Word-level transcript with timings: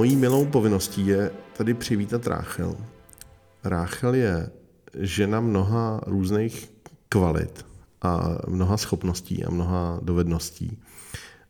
mojí 0.00 0.16
milou 0.16 0.46
povinností 0.46 1.06
je 1.06 1.30
tady 1.56 1.74
přivítat 1.74 2.26
Ráchel. 2.26 2.76
Ráchel 3.64 4.14
je 4.14 4.50
žena 4.98 5.40
mnoha 5.40 6.00
různých 6.06 6.72
kvalit 7.08 7.66
a 8.02 8.28
mnoha 8.48 8.76
schopností 8.76 9.44
a 9.44 9.50
mnoha 9.50 10.00
dovedností. 10.02 10.78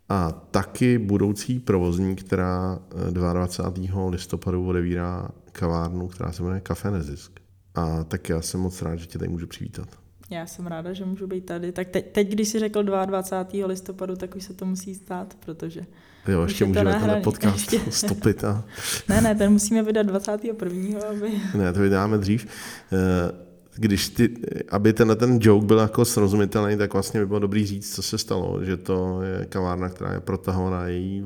A 0.08 0.32
taky 0.32 0.98
budoucí 0.98 1.60
provozní, 1.60 2.16
která 2.16 2.78
22. 3.10 4.08
listopadu 4.10 4.66
odevírá 4.66 5.28
kavárnu, 5.52 6.08
která 6.08 6.32
se 6.32 6.42
jmenuje 6.42 6.60
Café 6.60 6.90
Nezisk. 6.90 7.40
A 7.74 8.04
tak 8.04 8.28
já 8.28 8.42
jsem 8.42 8.60
moc 8.60 8.82
rád, 8.82 8.96
že 8.96 9.06
tě 9.06 9.18
tady 9.18 9.28
můžu 9.28 9.46
přivítat. 9.46 9.88
Já 10.30 10.46
jsem 10.46 10.66
ráda, 10.66 10.92
že 10.92 11.04
můžu 11.04 11.26
být 11.26 11.46
tady. 11.46 11.72
Tak 11.72 11.88
teď, 11.88 12.12
teď 12.12 12.28
když 12.28 12.48
jsi 12.48 12.58
řekl 12.58 12.82
22. 12.82 13.66
listopadu, 13.66 14.16
tak 14.16 14.36
už 14.36 14.44
se 14.44 14.54
to 14.54 14.66
musí 14.66 14.94
stát, 14.94 15.36
protože 15.46 15.86
Jo, 16.28 16.42
ještě 16.42 16.64
můžeme 16.64 16.94
ten 16.94 17.22
podcast 17.22 17.72
ještě. 17.72 17.90
stopit. 17.90 18.44
A... 18.44 18.64
ne, 19.08 19.20
ne, 19.20 19.34
ten 19.34 19.52
musíme 19.52 19.82
vydat 19.82 20.02
21. 20.02 21.00
aby... 21.10 21.32
Ne, 21.54 21.72
to 21.72 21.80
vydáme 21.80 22.18
dřív. 22.18 22.46
Eh, 22.92 23.50
když 23.76 24.08
ty, 24.08 24.34
aby 24.68 24.92
tenhle 24.92 25.16
ten 25.16 25.38
joke 25.42 25.66
byl 25.66 25.78
jako 25.78 26.04
srozumitelný, 26.04 26.76
tak 26.76 26.92
vlastně 26.92 27.20
by 27.20 27.26
bylo 27.26 27.38
dobrý 27.38 27.66
říct, 27.66 27.94
co 27.94 28.02
se 28.02 28.18
stalo, 28.18 28.64
že 28.64 28.76
to 28.76 29.22
je 29.22 29.46
kavárna, 29.46 29.88
která 29.88 30.12
je 30.12 30.20
protahovaná 30.20 30.86
její 30.86 31.24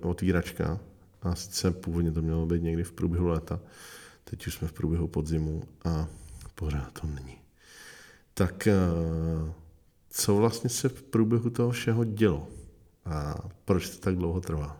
otvíračka 0.00 0.78
a 1.22 1.34
sice 1.34 1.70
původně 1.70 2.12
to 2.12 2.22
mělo 2.22 2.46
být 2.46 2.62
někdy 2.62 2.82
v 2.82 2.92
průběhu 2.92 3.26
léta, 3.26 3.60
teď 4.24 4.46
už 4.46 4.54
jsme 4.54 4.68
v 4.68 4.72
průběhu 4.72 5.08
podzimu 5.08 5.62
a 5.84 6.06
pořád 6.54 6.92
to 7.00 7.06
není. 7.06 7.36
Tak 8.34 8.66
eh, 8.66 8.72
co 10.10 10.36
vlastně 10.36 10.70
se 10.70 10.88
v 10.88 11.02
průběhu 11.02 11.50
toho 11.50 11.70
všeho 11.70 12.04
dělo 12.04 12.48
a 13.06 13.34
proč 13.64 13.90
to 13.90 13.98
tak 13.98 14.16
dlouho 14.16 14.40
trvá? 14.40 14.76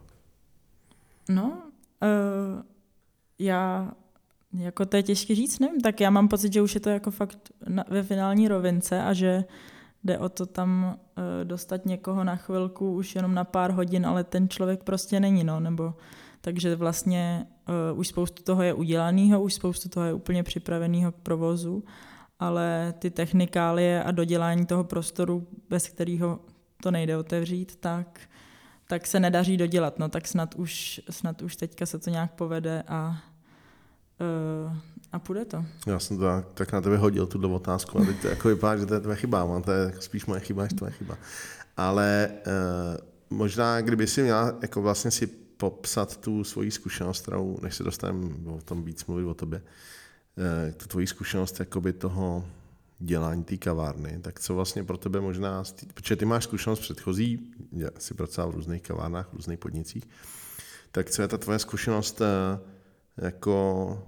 No, 1.29 1.63
uh, 2.03 2.63
já 3.39 3.93
jako 4.53 4.87
to 4.87 4.97
je 4.97 5.03
těžké 5.03 5.35
říct, 5.35 5.59
nevím, 5.59 5.81
tak 5.81 6.01
já 6.01 6.11
mám 6.11 6.29
pocit, 6.29 6.53
že 6.53 6.63
už 6.63 6.75
je 6.75 6.81
to 6.81 6.91
jako 6.91 7.11
fakt 7.11 7.39
na, 7.69 7.85
ve 7.89 8.03
finální 8.03 8.49
rovince 8.49 9.03
a 9.03 9.13
že 9.13 9.45
jde 10.05 10.19
o 10.19 10.29
to 10.29 10.47
tam 10.47 10.97
uh, 10.97 11.25
dostat 11.45 11.87
někoho 11.87 12.25
na 12.25 12.37
chvilku 12.37 12.95
už 12.95 13.15
jenom 13.15 13.35
na 13.35 13.45
pár 13.45 13.71
hodin, 13.71 14.07
ale 14.07 14.25
ten 14.25 14.49
člověk 14.49 14.85
prostě 14.85 15.21
není, 15.21 15.45
no, 15.45 15.61
nebo 15.61 15.95
takže 16.41 16.77
vlastně 16.77 17.47
uh, 17.93 17.99
už 17.99 18.09
spoustu 18.09 18.43
toho 18.43 18.63
je 18.63 18.75
udělaného, 18.75 19.43
už 19.43 19.55
spoustu 19.55 19.89
toho 19.89 20.07
je 20.07 20.13
úplně 20.13 20.43
připraveného 20.43 21.13
k 21.13 21.17
provozu, 21.17 21.85
ale 22.39 22.95
ty 22.99 23.11
technikálie 23.11 24.05
a 24.05 24.11
dodělání 24.11 24.67
toho 24.67 24.85
prostoru, 24.85 25.47
bez 25.69 25.89
kterého 25.89 26.41
to 26.83 26.91
nejde 26.91 27.17
otevřít, 27.17 27.77
tak, 27.77 28.21
tak 28.87 29.07
se 29.07 29.21
nedaří 29.21 29.57
dodělat. 29.57 29.99
No 29.99 30.09
tak 30.09 30.29
snad 30.29 30.55
už, 30.55 31.01
snad 31.11 31.43
už 31.43 31.57
teďka 31.57 31.87
se 31.87 31.99
to 31.99 32.11
nějak 32.11 32.33
povede 32.33 32.83
a 32.89 33.23
Uh, 34.67 34.77
a 35.13 35.19
půjde 35.19 35.45
to. 35.45 35.65
Já 35.87 35.99
jsem 35.99 36.19
to 36.19 36.45
tak, 36.55 36.73
na 36.73 36.81
tebe 36.81 36.97
hodil 36.97 37.27
tu 37.27 37.55
otázku 37.55 37.99
a 37.99 38.05
teď 38.05 38.21
to 38.23 38.29
jako 38.29 38.49
vypadá, 38.49 38.77
že 38.81 38.87
to 38.87 38.95
je 38.95 39.01
tvoje 39.01 39.17
chyba, 39.17 39.47
mám 39.47 39.63
to 39.63 39.73
je 39.73 39.93
spíš 40.01 40.27
moje 40.27 40.41
chyba 40.41 40.63
než 40.63 40.73
tvoje 40.73 40.93
chyba. 40.93 41.19
Ale 41.77 42.29
uh, 42.47 43.39
možná, 43.39 43.81
kdyby 43.81 44.07
si 44.07 44.23
měla 44.23 44.55
jako 44.63 44.83
vlastně 44.83 45.11
si 45.11 45.27
popsat 45.57 46.17
tu 46.17 46.45
svoji 46.45 46.71
zkušenost, 46.71 47.23
kterou, 47.23 47.59
než 47.63 47.75
se 47.75 47.83
dostaneme 47.83 48.31
o 48.47 48.61
tom 48.61 48.85
víc 48.85 49.07
mluvit 49.07 49.25
o 49.25 49.35
tobě, 49.35 49.63
uh, 49.63 50.73
tu 50.77 50.89
tvoji 50.89 51.07
zkušenost 51.07 51.61
jakoby 51.61 51.93
toho 51.93 52.45
dělání 52.99 53.45
té 53.45 53.57
kavárny, 53.57 54.19
tak 54.23 54.41
co 54.41 54.55
vlastně 54.55 54.85
pro 54.85 54.99
tebe 54.99 55.21
možná, 55.21 55.65
protože 55.95 56.17
ty 56.17 56.25
máš 56.25 56.45
zkušenost 56.45 56.81
předchozí, 56.81 57.55
jsi 57.99 58.15
pracoval 58.15 58.53
v 58.53 58.55
různých 58.55 58.83
kavárnách, 58.83 59.29
v 59.29 59.33
různých 59.33 59.59
podnicích, 59.59 60.09
tak 60.93 61.11
co 61.11 61.23
je 61.23 61.29
ta 61.29 61.39
tvoje 61.39 61.59
zkušenost 61.59 62.21
uh, 62.21 62.27
jako 63.17 64.03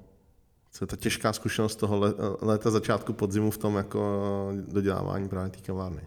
co 0.71 0.85
je 0.85 0.87
ta 0.87 0.97
těžká 0.97 1.33
zkušenost 1.33 1.77
toho 1.77 2.15
léta 2.41 2.71
začátku 2.71 3.13
podzimu 3.13 3.51
v 3.51 3.59
tom 3.59 3.77
jako 3.77 4.53
dodělávání 4.73 5.29
právě 5.29 5.51
té 5.51 5.61
kavárny? 5.61 6.01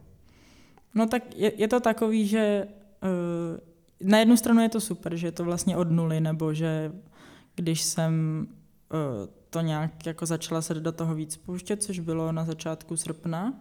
No 0.95 1.07
tak 1.07 1.35
je, 1.35 1.61
je 1.61 1.67
to 1.67 1.79
takový, 1.79 2.27
že 2.27 2.67
uh, 3.03 4.09
na 4.09 4.19
jednu 4.19 4.37
stranu 4.37 4.61
je 4.61 4.69
to 4.69 4.81
super, 4.81 5.15
že 5.15 5.27
je 5.27 5.31
to 5.31 5.43
vlastně 5.43 5.77
od 5.77 5.91
nuly, 5.91 6.21
nebo 6.21 6.53
že 6.53 6.91
když 7.55 7.81
jsem 7.81 8.47
uh, 8.93 9.29
to 9.53 9.61
nějak 9.61 10.05
jako 10.05 10.25
začala 10.25 10.61
se 10.61 10.73
do 10.73 10.91
toho 10.91 11.15
víc 11.15 11.37
pouštět, 11.37 11.83
což 11.83 11.99
bylo 11.99 12.31
na 12.31 12.45
začátku 12.45 12.97
srpna, 12.97 13.53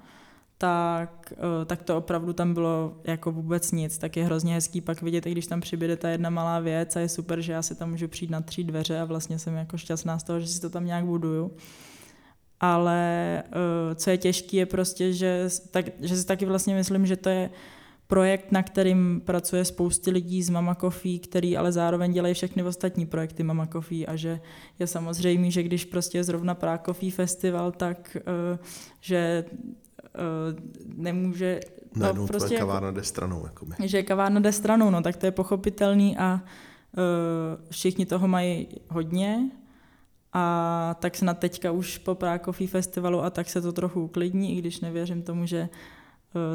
tak, 0.59 1.33
eh, 1.33 1.65
tak 1.65 1.83
to 1.83 1.97
opravdu 1.97 2.33
tam 2.33 2.55
bylo 2.55 2.97
jako 3.05 3.33
vůbec 3.33 3.73
nic. 3.73 3.99
Tak 3.99 4.17
je 4.17 4.25
hrozně 4.25 4.55
hezký 4.55 4.81
pak 4.81 5.03
vidět, 5.03 5.25
když 5.25 5.47
tam 5.47 5.61
přibude 5.61 5.97
ta 5.97 6.09
jedna 6.09 6.31
malá 6.31 6.61
věc 6.61 6.97
a 6.97 7.01
je 7.01 7.09
super, 7.09 7.41
že 7.41 7.53
já 7.53 7.63
si 7.63 7.75
tam 7.75 7.91
můžu 7.91 8.09
přijít 8.09 8.31
na 8.31 8.41
tři 8.41 8.65
dveře 8.65 9.01
a 9.01 9.05
vlastně 9.05 9.39
jsem 9.39 9.55
jako 9.55 9.77
šťastná 9.77 10.19
z 10.19 10.23
toho, 10.23 10.41
že 10.41 10.47
si 10.47 10.61
to 10.61 10.71
tam 10.71 10.87
nějak 10.87 11.05
buduju. 11.05 11.53
Ale 12.61 13.43
eh, 13.47 13.95
co 13.95 14.11
je 14.11 14.19
těžké, 14.19 14.57
je 14.57 14.67
prostě, 14.67 15.13
že, 15.13 15.49
tak, 15.71 15.85
že 16.01 16.17
si 16.17 16.27
taky 16.27 16.47
vlastně 16.47 16.75
myslím, 16.75 17.07
že 17.07 17.17
to 17.17 17.29
je 17.29 17.51
projekt, 18.11 18.53
na 18.53 18.63
kterým 18.63 19.23
pracuje 19.25 19.65
spousty 19.65 20.11
lidí 20.11 20.43
z 20.43 20.51
Mama 20.51 20.75
Coffee, 20.75 21.19
který 21.19 21.57
ale 21.57 21.73
zároveň 21.73 22.13
dělají 22.13 22.35
všechny 22.35 22.63
ostatní 22.63 23.07
projekty 23.07 23.43
Mama 23.43 23.67
Coffee 23.67 24.07
a 24.07 24.17
že 24.17 24.41
je 24.79 24.87
samozřejmé, 24.87 25.51
že 25.51 25.63
když 25.63 25.85
prostě 25.85 26.19
je 26.19 26.25
zrovna 26.25 26.55
Prague 26.55 26.85
Coffee 26.85 27.11
Festival, 27.11 27.73
tak 27.73 28.17
eh, 28.17 28.59
že 29.01 29.45
uh, 29.47 30.59
nemůže... 30.97 31.61
Najednou 31.97 32.23
no, 32.23 32.29
prostě 32.29 32.57
kavárna 32.57 32.89
jako, 32.89 32.97
jde 33.01 33.05
stranou. 33.05 33.45
Jakoby. 33.45 33.75
Že 33.85 34.03
kavárna 34.03 34.41
jde 34.41 34.53
stranou, 34.53 34.91
no 34.91 35.03
tak 35.03 35.17
to 35.17 35.27
je 35.27 35.33
pochopitelný 35.33 36.17
a 36.17 36.41
uh, 36.43 37.71
všichni 37.71 38.07
toho 38.07 38.29
mají 38.29 38.69
hodně 38.89 39.51
a 40.33 40.97
tak 41.01 41.17
snad 41.17 41.39
teďka 41.39 41.71
už 41.71 41.99
po 41.99 42.15
Prague 42.15 42.45
Coffee 42.45 42.69
Festivalu 42.69 43.23
a 43.23 43.31
tak 43.31 43.51
se 43.51 43.61
to 43.61 43.73
trochu 43.73 44.03
uklidní, 44.03 44.57
i 44.57 44.59
když 44.59 44.81
nevěřím 44.81 45.23
tomu, 45.23 45.47
že 45.47 45.69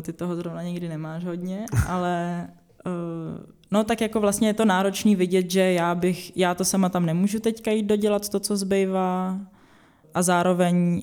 ty 0.02 0.14
toho 0.14 0.36
zrovna 0.36 0.64
nikdy 0.64 0.90
nemáš 0.90 1.24
hodně, 1.24 1.66
ale 1.88 2.48
uh, 2.86 3.54
no 3.72 3.84
tak 3.84 4.02
jako 4.02 4.20
vlastně 4.20 4.48
je 4.48 4.54
to 4.54 4.66
náročný 4.66 5.16
vidět, 5.16 5.52
že 5.52 5.62
já 5.62 5.96
bych, 5.96 6.38
já 6.38 6.56
to 6.56 6.66
sama 6.66 6.90
tam 6.90 7.06
nemůžu 7.06 7.40
teďka 7.40 7.72
jít 7.72 7.84
dodělat 7.84 8.30
to, 8.30 8.40
co 8.40 8.58
zbývá 8.58 9.40
a 10.14 10.22
zároveň 10.22 11.02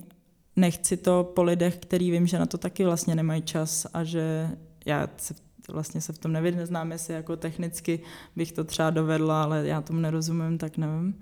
nechci 0.55 0.97
to 0.97 1.31
po 1.35 1.43
lidech, 1.43 1.77
který 1.77 2.11
vím, 2.11 2.27
že 2.27 2.39
na 2.39 2.45
to 2.45 2.57
taky 2.57 2.85
vlastně 2.85 3.15
nemají 3.15 3.41
čas 3.41 3.87
a 3.93 4.03
že 4.03 4.49
já 4.85 5.07
se 5.17 5.33
vlastně 5.69 6.01
se 6.01 6.13
v 6.13 6.17
tom 6.17 6.31
nevyznám, 6.31 6.91
jestli 6.91 7.13
jako 7.13 7.37
technicky 7.37 7.99
bych 8.35 8.51
to 8.51 8.63
třeba 8.63 8.89
dovedla, 8.89 9.43
ale 9.43 9.67
já 9.67 9.81
tomu 9.81 9.99
nerozumím, 9.99 10.57
tak 10.57 10.77
nevím. 10.77 11.13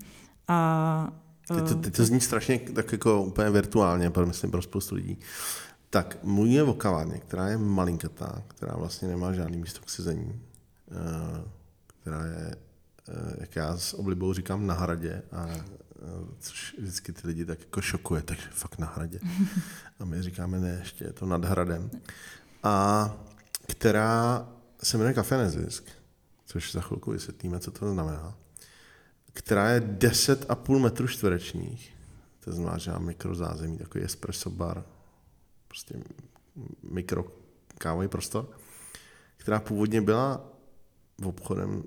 A 0.48 1.12
Teď 1.48 1.68
to, 1.68 1.74
teď 1.74 1.96
to 1.96 2.04
zní 2.04 2.20
strašně 2.20 2.58
tak 2.74 2.92
jako 2.92 3.22
úplně 3.22 3.50
virtuálně, 3.50 4.12
myslím, 4.24 4.50
pro 4.50 4.62
spoustu 4.62 4.94
lidí. 4.94 5.18
Tak 5.92 6.18
mluvíme 6.22 6.62
o 6.62 6.74
kavárně, 6.74 7.18
která 7.18 7.48
je 7.48 7.58
malinkatá, 7.58 8.42
která 8.48 8.76
vlastně 8.76 9.08
nemá 9.08 9.32
žádný 9.32 9.58
místo 9.58 9.80
k 9.80 9.90
sezení, 9.90 10.42
eh, 10.90 11.44
která 11.86 12.26
je, 12.26 12.56
eh, 13.08 13.36
jak 13.38 13.56
já 13.56 13.76
s 13.76 13.94
oblibou 13.94 14.32
říkám, 14.32 14.66
na 14.66 14.74
hradě 14.74 15.22
a 15.32 15.48
což 16.38 16.74
vždycky 16.78 17.12
ty 17.12 17.26
lidi 17.26 17.44
tak 17.44 17.60
jako 17.60 17.80
šokuje, 17.80 18.22
takže 18.22 18.48
fakt 18.50 18.78
na 18.78 18.86
hradě. 18.86 19.20
A 20.00 20.04
my 20.04 20.22
říkáme, 20.22 20.60
ne, 20.60 20.76
ještě 20.80 21.04
je 21.04 21.12
to 21.12 21.26
nad 21.26 21.44
hradem. 21.44 21.90
A 22.62 23.16
která 23.66 24.48
se 24.82 24.98
jmenuje 24.98 25.14
Café 25.14 25.36
Nezisk, 25.36 25.84
což 26.46 26.72
za 26.72 26.80
chvilku 26.80 27.10
vysvětlíme, 27.10 27.60
co 27.60 27.70
to 27.70 27.92
znamená, 27.92 28.34
která 29.32 29.70
je 29.70 29.80
10,5 29.80 30.78
metrů 30.78 31.08
čtverečních, 31.08 31.94
to 32.40 32.52
znamená, 32.52 32.78
že 32.78 32.90
má 32.90 32.98
mikrozázemí, 32.98 33.78
takový 33.78 34.04
espresso 34.04 34.50
bar, 34.50 34.84
prostě 35.72 35.94
mikro 36.82 37.24
kávový 37.78 38.08
prostor, 38.08 38.48
která 39.36 39.60
původně 39.60 40.00
byla 40.00 40.44
v 41.18 41.26
obchodem 41.26 41.82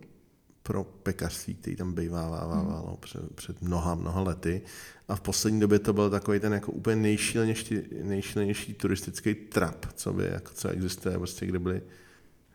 pro 0.63 0.83
pekařství, 0.83 1.55
který 1.55 1.75
tam 1.75 1.93
bývávalo 1.93 2.87
hmm. 2.87 2.97
před, 2.99 3.35
před 3.35 3.61
mnoha, 3.61 3.95
mnoha 3.95 4.21
lety. 4.21 4.61
A 5.07 5.15
v 5.15 5.21
poslední 5.21 5.59
době 5.59 5.79
to 5.79 5.93
byl 5.93 6.09
takový 6.09 6.39
ten 6.39 6.53
jako 6.53 6.71
úplně 6.71 6.95
nejšílenější, 6.95 7.81
nejšílenější 8.03 8.73
turistický 8.73 9.35
trap, 9.35 9.85
co 9.93 10.13
by, 10.13 10.25
jako 10.25 10.51
co 10.53 10.69
existuje, 10.69 11.17
prostě, 11.17 11.45
kde 11.45 11.59
byly 11.59 11.81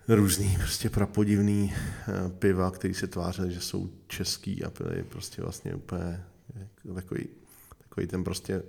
různý 0.09 0.57
prostě 0.59 0.91
prapodivný 0.91 1.75
eh, 1.75 2.31
piva, 2.39 2.71
který 2.71 2.95
se 2.95 3.07
tvářili, 3.07 3.53
že 3.53 3.61
jsou 3.61 3.91
český 4.07 4.65
a 4.65 4.71
byly 4.71 5.03
prostě 5.03 5.43
vlastně 5.43 5.75
úplně 5.75 6.25
jako 6.55 6.95
takový, 6.95 7.27
takový 7.79 8.07
ten 8.07 8.25
prostě 8.25 8.63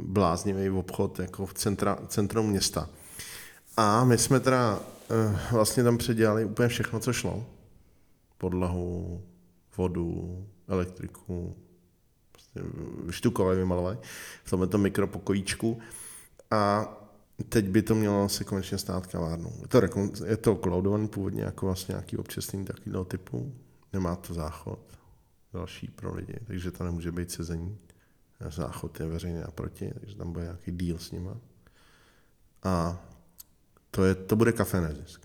bláznivý 0.00 0.70
obchod 0.70 1.18
jako 1.18 1.46
v 1.46 1.54
centra, 1.54 1.98
centrum 2.08 2.50
města. 2.50 2.88
A 3.76 4.04
my 4.04 4.18
jsme 4.18 4.40
teda 4.40 4.78
uh, 4.78 5.40
vlastně 5.52 5.84
tam 5.84 5.98
předělali 5.98 6.44
úplně 6.44 6.68
všechno, 6.68 7.00
co 7.00 7.12
šlo 7.12 7.46
podlahu, 8.38 9.22
vodu, 9.76 10.46
elektriku, 10.68 11.56
prostě 12.32 12.60
vyštukovali, 13.04 13.56
vymalovali 13.56 13.98
v 14.44 14.50
tomto 14.50 14.78
mikropokojíčku 14.78 15.78
a 16.50 16.92
teď 17.48 17.68
by 17.68 17.82
to 17.82 17.94
mělo 17.94 18.28
se 18.28 18.44
konečně 18.44 18.78
stát 18.78 19.06
kavárnou. 19.06 19.52
Je 19.62 19.68
to, 19.68 19.80
je 20.26 20.36
to 20.36 20.56
cloudovaný 20.56 21.08
původně 21.08 21.42
jako 21.42 21.66
vlastně 21.66 21.92
nějaký 21.92 22.16
občasný 22.16 22.64
takovýhle 22.64 23.04
typu, 23.04 23.54
nemá 23.92 24.16
to 24.16 24.34
záchod, 24.34 24.78
další 25.52 25.88
pro 25.88 26.14
lidi, 26.14 26.38
takže 26.46 26.70
to 26.70 26.84
nemůže 26.84 27.12
být 27.12 27.30
sezení. 27.30 27.78
Záchod 28.40 29.00
je 29.00 29.06
veřejně 29.06 29.42
a 29.42 29.50
proti, 29.50 29.92
takže 30.00 30.16
tam 30.16 30.32
bude 30.32 30.44
nějaký 30.44 30.72
deal 30.72 30.98
s 30.98 31.10
nima. 31.10 31.36
A 32.62 33.04
to, 33.90 34.04
je, 34.04 34.14
to 34.14 34.36
bude 34.36 34.52
kafe 34.52 34.80
nezisk. 34.80 35.20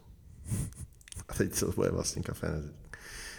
A 1.28 1.34
teď 1.34 1.60
to 1.60 1.72
bude 1.72 1.90
vlastně 1.90 2.24
kafe 2.24 2.52
nezisk. 2.52 2.82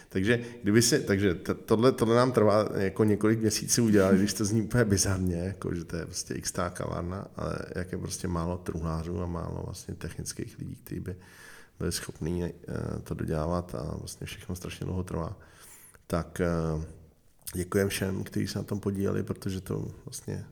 Takže, 0.09 0.45
kdyby 0.63 0.83
si, 0.83 1.01
takže 1.01 1.35
tohle, 1.65 1.93
tohle 1.93 2.17
nám 2.17 2.33
trvá 2.33 2.69
jako 2.77 3.05
několik 3.05 3.41
měsíců 3.41 3.85
udělat, 3.85 4.15
když 4.15 4.35
to 4.35 4.45
zní 4.45 4.63
úplně 4.63 4.85
bizarně, 4.85 5.37
jako, 5.37 5.75
že 5.75 5.85
to 5.85 5.97
je 5.97 6.05
prostě 6.05 6.35
x 6.35 6.53
kavárna, 6.73 7.27
ale 7.37 7.59
jak 7.75 7.93
je 7.93 7.99
prostě 7.99 8.29
málo 8.29 8.59
truhlářů 8.59 9.23
a 9.23 9.27
málo 9.27 9.63
vlastně 9.65 9.95
technických 9.95 10.59
lidí, 10.59 10.77
kteří 10.77 11.01
by 11.01 11.17
byli 11.79 11.93
schopní 11.93 12.45
eh, 12.45 12.53
to 13.05 13.15
dodělávat 13.15 13.75
a 13.75 13.97
vlastně 13.97 14.27
všechno 14.27 14.57
strašně 14.57 14.85
dlouho 14.85 15.03
trvá. 15.03 15.37
Tak 16.07 16.41
děkujem 17.53 17.89
všem, 17.89 18.25
kteří 18.25 18.49
se 18.49 18.59
na 18.59 18.65
tom 18.65 18.81
podíleli, 18.81 19.23
protože 19.23 19.61
to 19.61 19.89
vlastně 20.05 20.45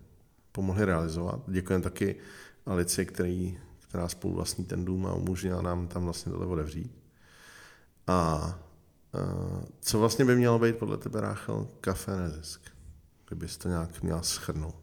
pomohli 0.52 0.85
realizovat. 0.85 1.41
Děkujem 1.47 1.82
taky 1.82 2.17
Alici, 2.67 3.06
který, 3.06 3.58
která 3.88 4.08
spolu 4.08 4.35
vlastní 4.35 4.64
ten 4.64 4.85
dům 4.85 5.06
a 5.06 5.14
umožnila 5.14 5.62
nám 5.62 5.88
tam 5.88 6.05
vlastně 6.05 6.32
tohle 6.32 6.47
otevřít. 6.47 6.93
A 8.06 8.58
Uh, 9.14 9.62
co 9.81 9.99
vlastně 9.99 10.25
by 10.25 10.37
mělo 10.37 10.58
být 10.58 10.76
podle 10.76 10.97
tebe, 10.97 11.20
Ráchel, 11.20 11.69
kafe 11.81 12.17
nezisk? 12.17 12.61
Kdybys 13.29 13.56
to 13.56 13.69
nějak 13.69 14.03
měla 14.03 14.23
schrnout. 14.23 14.75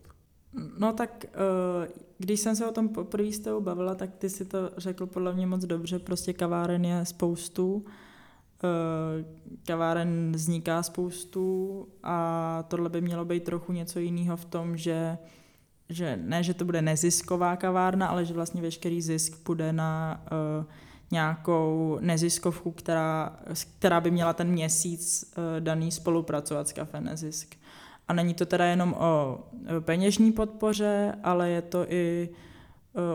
No 0.78 0.94
tak, 0.94 1.26
uh, 1.26 1.88
když 2.18 2.40
jsem 2.40 2.56
se 2.56 2.68
o 2.68 2.72
tom 2.72 2.90
poprvé 2.90 3.32
s 3.32 3.40
tebou 3.40 3.62
bavila, 3.62 3.96
tak 3.96 4.16
ty 4.16 4.30
si 4.30 4.46
to 4.46 4.72
řekl 4.78 5.06
podle 5.06 5.34
mě 5.34 5.48
moc 5.48 5.66
dobře. 5.66 6.00
Prostě 6.00 6.34
kaváren 6.34 6.86
je 6.86 7.06
spoustu, 7.06 7.86
kaváren 9.66 10.32
vzniká 10.36 10.84
spoustu 10.84 11.88
a 12.04 12.64
tohle 12.68 12.90
by 12.90 13.02
mělo 13.02 13.26
být 13.26 13.44
trochu 13.44 13.74
něco 13.74 14.00
jiného 14.00 14.38
v 14.38 14.46
tom, 14.46 14.78
že 14.78 15.18
že 15.90 16.20
ne, 16.22 16.44
že 16.44 16.54
to 16.54 16.66
bude 16.66 16.82
nezisková 16.82 17.56
kavárna, 17.56 18.08
ale 18.08 18.26
že 18.26 18.34
vlastně 18.34 18.62
veškerý 18.62 19.02
zisk 19.02 19.44
půjde 19.44 19.74
na 19.74 20.24
uh, 20.60 20.66
nějakou 21.12 21.98
neziskovku, 22.02 22.72
která, 22.72 23.40
která 23.80 24.02
by 24.02 24.12
měla 24.12 24.34
ten 24.34 24.48
měsíc 24.48 25.34
eh, 25.38 25.62
daný 25.62 25.92
spolupracovat 25.92 26.68
s 26.68 26.74
Kafe 26.74 27.02
Nezisk. 27.02 27.56
A 28.08 28.14
není 28.14 28.34
to 28.34 28.46
teda 28.46 28.66
jenom 28.66 28.96
o 28.98 29.40
peněžní 29.80 30.32
podpoře, 30.32 31.16
ale 31.24 31.50
je 31.50 31.62
to 31.62 31.92
i 31.92 32.30
eh, 32.32 32.36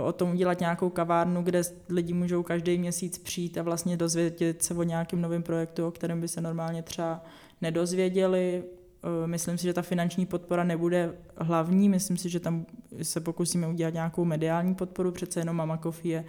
o 0.05 0.12
tom 0.12 0.31
udělat 0.31 0.61
nějakou 0.61 0.90
kavárnu, 0.90 1.43
kde 1.43 1.62
lidi 1.88 2.12
můžou 2.12 2.43
každý 2.43 2.79
měsíc 2.79 3.19
přijít 3.19 3.58
a 3.58 3.62
vlastně 3.62 3.96
dozvědět 3.96 4.62
se 4.62 4.75
o 4.75 4.82
nějakém 4.82 5.20
novém 5.20 5.43
projektu, 5.43 5.87
o 5.87 5.90
kterém 5.90 6.20
by 6.20 6.29
se 6.29 6.40
normálně 6.40 6.82
třeba 6.82 7.25
nedozvěděli. 7.61 8.64
Eh, 8.64 9.26
myslím 9.26 9.58
si, 9.58 9.64
že 9.64 9.73
ta 9.73 9.82
finanční 9.82 10.26
podpora 10.26 10.64
nebude 10.64 11.14
hlavní, 11.37 11.88
myslím 11.88 12.17
si, 12.17 12.29
že 12.29 12.40
tam 12.40 12.67
se 13.02 13.20
pokusíme 13.20 13.67
udělat 13.67 13.94
nějakou 13.94 14.25
mediální 14.25 14.75
podporu, 14.75 15.12
přece 15.12 15.40
jenom 15.40 15.56
Mama 15.56 15.79
Coffee 15.79 16.12
je 16.12 16.25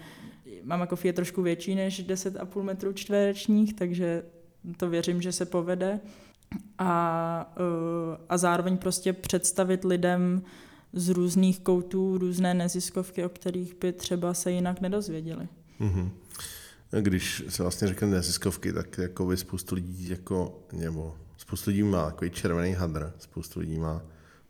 Mama 0.64 0.88
Coffee 0.88 1.10
je 1.10 1.14
trošku 1.14 1.42
větší 1.42 1.76
než 1.76 2.06
10,5 2.06 2.64
metrů 2.64 2.94
čtverečních, 2.94 3.74
takže 3.74 4.24
to 4.78 4.90
věřím, 4.90 5.22
že 5.22 5.32
se 5.32 5.46
povede. 5.46 6.00
A, 6.78 7.54
eh, 7.58 8.18
a 8.30 8.38
zároveň 8.38 8.78
prostě 8.78 9.14
představit 9.14 9.84
lidem 9.84 10.42
z 10.94 11.10
různých 11.10 11.60
koutů 11.60 12.18
různé 12.18 12.54
neziskovky, 12.54 13.26
o 13.26 13.30
kterých 13.30 13.76
by 13.76 13.94
třeba 13.94 14.34
se 14.34 14.52
jinak 14.52 14.82
nedozvěděli. 14.82 15.48
Mm-hmm. 15.80 16.10
Když 17.02 17.44
se 17.50 17.64
vlastně 17.64 17.88
řekne 17.88 18.08
neziskovky, 18.08 18.74
tak 18.74 18.98
jako 18.98 19.26
by 19.26 19.38
spoustu 19.38 19.76
lidí 19.76 20.10
jako, 20.10 20.60
nebo 20.72 21.16
spoustu 21.38 21.70
lidí 21.70 21.84
má 21.84 22.06
takový 22.06 22.32
červený 22.32 22.74
hadr, 22.74 23.14
spoustu 23.20 23.60
lidí 23.60 23.80
má 23.80 24.02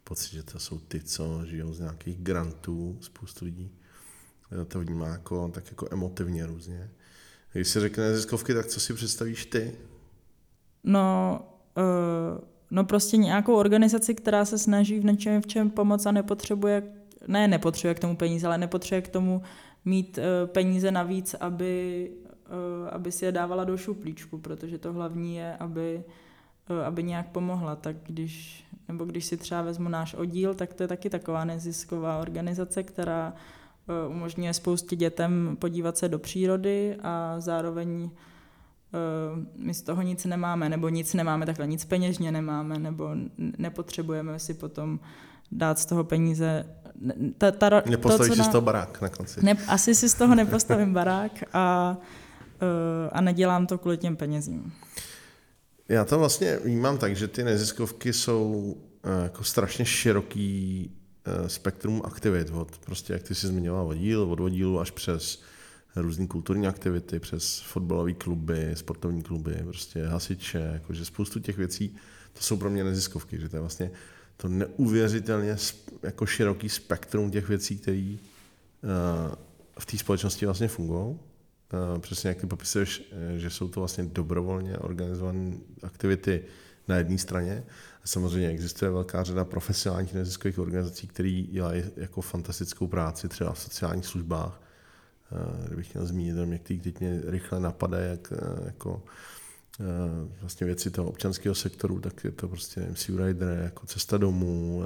pocit, 0.04 0.32
že 0.32 0.44
to 0.44 0.60
jsou 0.60 0.80
ty, 0.80 1.02
co 1.02 1.46
žijou 1.46 1.74
z 1.74 1.80
nějakých 1.80 2.18
grantů, 2.18 2.98
spoustu 3.02 3.46
lidí 3.46 3.72
to 4.68 4.80
vnímá 4.80 5.08
jako, 5.08 5.48
tak 5.48 5.70
jako 5.70 5.88
emotivně 5.92 6.46
různě. 6.46 6.90
Když 7.54 7.68
se 7.68 7.80
řekne 7.80 8.10
neziskovky, 8.10 8.54
tak 8.54 8.66
co 8.66 8.80
si 8.80 8.94
představíš 8.94 9.46
ty? 9.46 9.76
No, 10.84 11.40
uh, 11.78 11.84
no 12.74 12.84
prostě 12.84 13.18
nějakou 13.18 13.56
organizaci, 13.56 14.16
která 14.16 14.46
se 14.46 14.58
snaží 14.58 15.00
v 15.00 15.06
něčem 15.06 15.42
v 15.42 15.48
čem 15.48 15.70
pomoct 15.70 16.06
a 16.06 16.12
nepotřebuje, 16.12 16.84
ne 17.28 17.48
nepotřebuje 17.48 17.96
k 17.96 18.00
tomu 18.00 18.16
peníze, 18.16 18.48
ale 18.48 18.58
nepotřebuje 18.58 19.02
k 19.02 19.08
tomu 19.08 19.42
mít 19.86 20.18
uh, 20.18 20.50
peníze 20.50 20.92
navíc, 20.92 21.34
aby, 21.34 22.12
uh, 22.82 22.90
aby 22.92 23.12
si 23.12 23.26
je 23.26 23.32
dávala 23.32 23.64
do 23.64 23.78
šuplíčku, 23.78 24.38
protože 24.38 24.78
to 24.78 24.94
hlavní 24.94 25.36
je, 25.36 25.58
aby, 25.58 26.04
uh, 26.70 26.86
aby 26.86 27.04
nějak 27.04 27.30
pomohla. 27.30 27.76
Tak 27.76 27.96
když, 28.04 28.66
nebo 28.88 29.06
když 29.06 29.26
si 29.26 29.38
třeba 29.38 29.62
vezmu 29.62 29.90
náš 29.90 30.14
oddíl, 30.14 30.54
tak 30.54 30.74
to 30.74 30.84
je 30.84 30.88
taky 30.88 31.10
taková 31.10 31.46
nezisková 31.46 32.20
organizace, 32.20 32.84
která 32.84 33.34
umožňuje 34.10 34.54
spoustě 34.54 34.96
dětem 34.96 35.58
podívat 35.60 35.98
se 35.98 36.10
do 36.10 36.20
přírody 36.20 36.98
a 37.04 37.36
zároveň 37.40 38.10
my 39.56 39.74
z 39.74 39.82
toho 39.82 40.02
nic 40.02 40.26
nemáme, 40.26 40.70
nebo 40.70 40.90
nic 40.90 41.14
nemáme 41.14 41.46
takhle, 41.46 41.68
nic 41.68 41.86
peněžně 41.86 42.32
nemáme, 42.32 42.80
nebo 42.80 43.10
nepotřebujeme 43.58 44.40
si 44.40 44.54
potom 44.54 45.00
dát 45.52 45.80
z 45.80 45.86
toho 45.86 46.04
peníze. 46.04 46.66
Ta, 47.38 47.52
ta, 47.52 47.70
Nepostavíš 47.90 48.28
to, 48.30 48.34
si 48.34 48.40
na... 48.40 48.46
z 48.46 48.48
toho 48.48 48.62
barák 48.62 49.02
na 49.02 49.10
konci. 49.10 49.46
Ne, 49.46 49.58
asi 49.68 49.96
si 49.96 50.10
z 50.10 50.14
toho 50.14 50.36
nepostavím 50.36 50.94
barák 50.94 51.32
a, 51.54 51.98
eh, 52.62 53.10
a 53.12 53.22
nedělám 53.22 53.68
to 53.68 53.78
kvůli 53.78 53.98
těm 53.98 54.16
penězím. 54.16 54.74
Já 55.90 56.06
to 56.06 56.20
vlastně 56.20 56.60
vnímám 56.64 56.98
tak, 56.98 57.16
že 57.16 57.28
ty 57.28 57.44
neziskovky 57.44 58.14
jsou 58.14 58.76
jako 59.24 59.44
strašně 59.44 59.86
široký 59.86 60.92
Eh, 61.26 61.50
spektrum 61.50 62.02
aktivit, 62.06 62.50
od 62.50 62.78
prostě, 62.78 63.14
jak 63.14 63.24
ty 63.24 63.36
jsi 63.36 63.48
zmiňoval, 63.48 63.88
oddíl, 63.88 64.22
od 64.24 64.40
oddílu 64.40 64.80
až 64.80 64.92
přes 64.92 65.42
různé 65.96 66.28
kulturní 66.28 66.68
aktivity, 66.68 67.20
přes 67.20 67.60
fotbalové 67.60 68.14
kluby, 68.14 68.72
sportovní 68.74 69.24
kluby, 69.24 69.60
prostě 69.64 70.06
hasiče, 70.06 70.70
jakože 70.74 71.06
spoustu 71.06 71.40
těch 71.40 71.58
věcí, 71.58 71.96
to 72.34 72.42
jsou 72.42 72.58
pro 72.58 72.70
mě 72.70 72.84
neziskovky, 72.84 73.40
že 73.40 73.50
to 73.50 73.56
je 73.56 73.60
vlastně 73.60 73.92
to 74.38 74.48
neuvěřitelně 74.48 75.58
jako 76.04 76.26
široký 76.26 76.70
spektrum 76.70 77.32
těch 77.32 77.48
věcí, 77.48 77.78
které 77.78 78.16
uh, 78.16 79.36
v 79.80 79.86
té 79.86 79.98
společnosti 79.98 80.46
vlastně 80.46 80.68
fungují. 80.68 81.00
Uh, 81.00 81.20
přesně 82.00 82.28
jak 82.28 82.38
ty 82.38 82.48
popisuješ, 82.48 83.14
že 83.38 83.50
jsou 83.50 83.68
to 83.68 83.80
vlastně 83.80 84.04
dobrovolně 84.04 84.78
organizované 84.78 85.58
aktivity 85.84 86.44
na 86.88 86.96
jedné 86.96 87.18
straně 87.18 87.64
Samozřejmě 88.06 88.48
existuje 88.48 88.92
velká 88.92 89.24
řada 89.24 89.46
profesionálních 89.46 90.14
neziskových 90.14 90.60
organizací, 90.60 91.08
které 91.08 91.42
dělají 91.52 91.84
jako 91.96 92.22
fantastickou 92.22 92.88
práci 92.88 93.30
třeba 93.30 93.54
v 93.54 93.60
sociálních 93.60 94.06
službách. 94.06 94.62
Eh, 95.34 95.68
kdybych 95.68 95.94
měl 95.94 96.06
zmínit 96.06 96.36
některý, 96.46 96.80
teď 96.80 97.00
mě 97.00 97.22
rychle 97.26 97.60
napadají, 97.60 98.10
jak, 98.10 98.34
eh, 98.34 98.66
jako 98.66 99.04
eh, 99.80 99.84
vlastně 100.42 100.68
věci 100.68 100.92
toho 100.92 101.10
občanského 101.10 101.56
sektoru, 101.56 102.00
tak 102.00 102.24
je 102.24 102.32
to 102.32 102.48
prostě 102.48 102.82
MC 102.82 103.10
Rider, 103.10 103.60
jako 103.64 103.86
cesta 103.86 104.18
domů, 104.18 104.84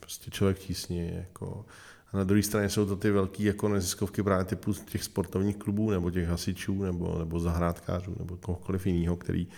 prostě 0.00 0.30
člověk 0.30 0.58
tísni, 0.58 1.12
jako. 1.14 1.64
A 2.12 2.16
na 2.16 2.24
druhé 2.24 2.42
straně 2.42 2.68
jsou 2.68 2.86
to 2.86 2.96
ty 2.96 3.10
velké 3.10 3.42
jako 3.42 3.68
neziskovky 3.68 4.22
právě 4.22 4.44
typu 4.44 4.72
těch 4.74 5.04
sportovních 5.04 5.56
klubů, 5.56 5.90
nebo 5.90 6.10
těch 6.10 6.28
hasičů, 6.28 6.82
nebo, 6.82 7.18
nebo 7.18 7.40
zahrádkářů, 7.40 8.16
nebo 8.18 8.36
kohokoliv 8.36 8.86
jiného, 8.86 9.16
který 9.16 9.48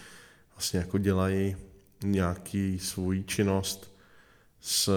vlastně 0.55 0.79
jako 0.79 0.99
dělají 0.99 1.57
nějaký 2.05 2.79
svou 2.79 3.23
činnost, 3.23 3.97
s, 4.61 4.91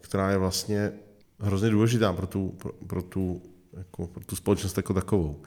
která 0.00 0.30
je 0.30 0.38
vlastně 0.38 0.92
hrozně 1.40 1.70
důležitá 1.70 2.12
pro 2.12 2.26
tu, 2.26 2.48
pro, 2.48 2.72
pro 2.72 3.02
tu, 3.02 3.42
jako, 3.78 4.06
pro 4.06 4.24
tu 4.24 4.36
společnost 4.36 4.76
jako 4.76 4.94
takovou. 4.94 5.42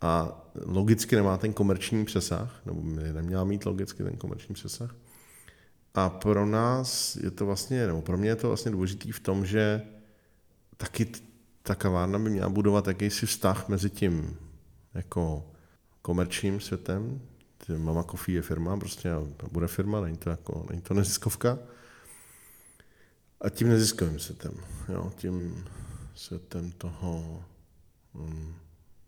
A 0.00 0.42
logicky 0.66 1.16
nemá 1.16 1.36
ten 1.36 1.52
komerční 1.52 2.04
přesah, 2.04 2.60
nebo 2.66 2.82
neměla 3.12 3.44
mít 3.44 3.66
logicky 3.66 4.02
ten 4.02 4.16
komerční 4.16 4.54
přesah. 4.54 4.94
A 5.94 6.08
pro 6.10 6.46
nás 6.46 7.16
je 7.16 7.30
to 7.30 7.46
vlastně, 7.46 7.86
nebo 7.86 8.02
pro 8.02 8.16
mě 8.16 8.28
je 8.28 8.36
to 8.36 8.48
vlastně 8.48 8.70
důležitý 8.70 9.12
v 9.12 9.20
tom, 9.20 9.46
že 9.46 9.82
taky 10.76 11.12
ta 11.62 11.74
kavárna 11.74 12.18
by 12.18 12.30
měla 12.30 12.48
budovat 12.48 12.86
jakýsi 12.86 13.26
vztah 13.26 13.68
mezi 13.68 13.90
tím 13.90 14.36
jako 14.94 15.46
komerčním 16.02 16.60
světem, 16.60 17.20
Mama 17.76 18.02
Coffee 18.02 18.34
je 18.34 18.42
firma, 18.42 18.76
prostě 18.76 19.10
bude 19.52 19.66
firma, 19.66 20.00
není 20.00 20.16
to, 20.16 20.30
jako, 20.30 20.66
není 20.70 20.82
to 20.82 20.94
neziskovka. 20.94 21.58
A 23.40 23.48
tím 23.48 23.68
neziskovým 23.68 24.18
světem, 24.18 24.52
jo, 24.88 25.12
tím 25.16 25.64
světem 26.14 26.72
toho 26.72 27.44